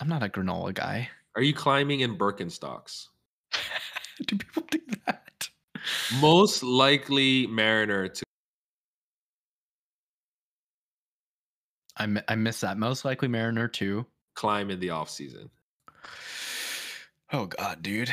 [0.00, 1.08] I'm not a granola guy.
[1.36, 3.06] Are you climbing in Birkenstocks?
[4.26, 5.48] Do people do that?
[6.20, 8.24] Most likely Mariner to
[12.00, 12.78] I I miss that.
[12.78, 14.06] Most likely Mariner too.
[14.34, 15.50] climb in the off season.
[17.32, 18.12] Oh God, dude.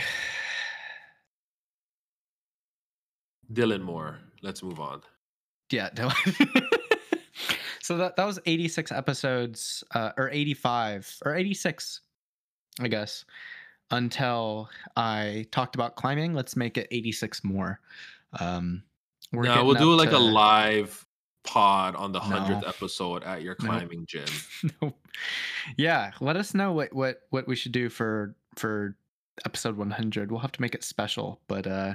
[3.52, 4.20] Dylan Moore.
[4.42, 5.02] Let's move on.
[5.72, 5.90] Yeah.
[5.98, 6.12] no.
[7.82, 12.02] so that that was 86 episodes, uh, or 85 or 86,
[12.82, 13.24] I guess.
[13.90, 17.80] Until I talked about climbing, let's make it 86 more.
[18.38, 18.84] Um,
[19.32, 21.07] we're no, we'll do like a live
[21.48, 22.68] pod on the hundredth No.
[22.68, 23.68] episode at your No.
[23.70, 24.26] climbing gym.
[24.82, 25.00] Nope.
[25.78, 28.98] yeah let us know what what what we should do for for
[29.46, 31.94] episode 100 we'll have to make it special but uh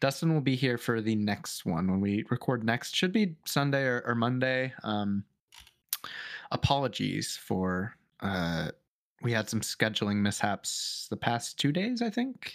[0.00, 3.82] dustin will be here for the next one when we record next should be sunday
[3.84, 5.24] or, or monday um
[6.52, 8.68] apologies for uh
[9.22, 12.54] we had some scheduling mishaps the past two days i think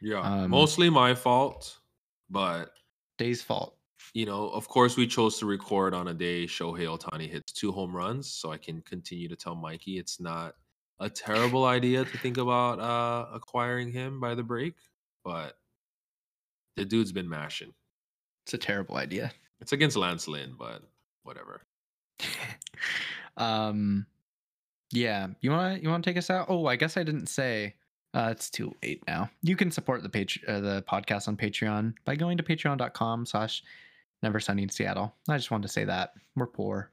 [0.00, 1.78] Yeah, Um, mostly my fault,
[2.28, 2.72] but
[3.18, 3.76] Dae's fault
[4.14, 7.72] you know, of course, we chose to record on a day Shohei Ohtani hits two
[7.72, 10.54] home runs, so I can continue to tell Mikey it's not
[11.00, 14.74] a terrible idea to think about uh, acquiring him by the break,
[15.24, 15.54] but
[16.76, 17.72] the dude's been mashing.
[18.44, 20.82] it's a terrible idea It's against Lance Lynn, but
[21.24, 21.62] whatever.
[23.36, 24.06] um
[24.92, 27.28] yeah you want to you want to take us out oh i guess i didn't
[27.28, 27.74] say
[28.14, 31.94] uh it's too late now you can support the page uh, the podcast on patreon
[32.04, 33.62] by going to patreon.com slash
[34.22, 36.90] never sunny in seattle i just wanted to say that we're poor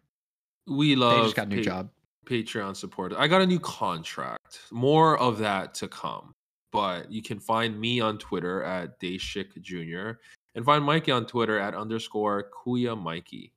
[0.68, 1.90] We they love just got a new Pa- job
[2.26, 3.12] Patreon support.
[3.18, 4.60] I got a new contract.
[4.72, 6.32] More of that to come.
[6.72, 10.20] But you can find me on Twitter at Daeshik Jr.
[10.54, 13.52] and find Mikey on Twitter at underscore Kuya Mikey.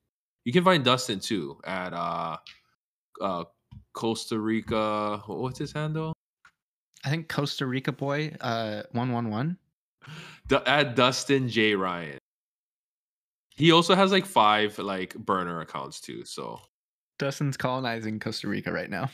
[0.45, 2.37] You can find Dustin too at uh
[3.21, 3.43] uh
[3.93, 5.21] Costa Rica.
[5.27, 6.13] What's his handle?
[7.05, 9.57] i think costa rica boy uh 111
[10.47, 12.17] Du- at Dustin J Ryan.
[13.55, 16.25] He also has like five like burner accounts too.
[16.25, 16.59] So
[17.19, 19.09] dustin's colonizing costa rica right now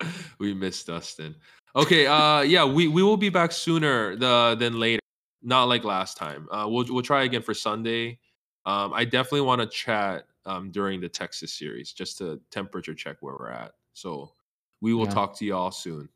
[0.38, 1.34] we miss Dustin.
[1.76, 5.00] Okay, uh yeah, we we will be back sooner the than later.
[5.42, 6.48] Not like last time.
[6.50, 8.18] Uh we'll we'll try again for Sunday.
[8.66, 13.18] Um I definitely want to chat um during the Texas series just to temperature check
[13.20, 13.72] where we're at.
[13.92, 14.32] So
[14.80, 15.10] we will Yeah.
[15.14, 16.08] talk to y'all soon.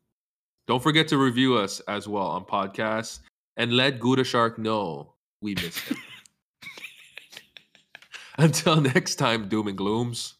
[0.67, 3.19] Don't forget to review us as well on podcasts
[3.57, 5.97] and let Gouda Shark know we miss him.
[8.37, 10.35] Until next time, doom and glooms.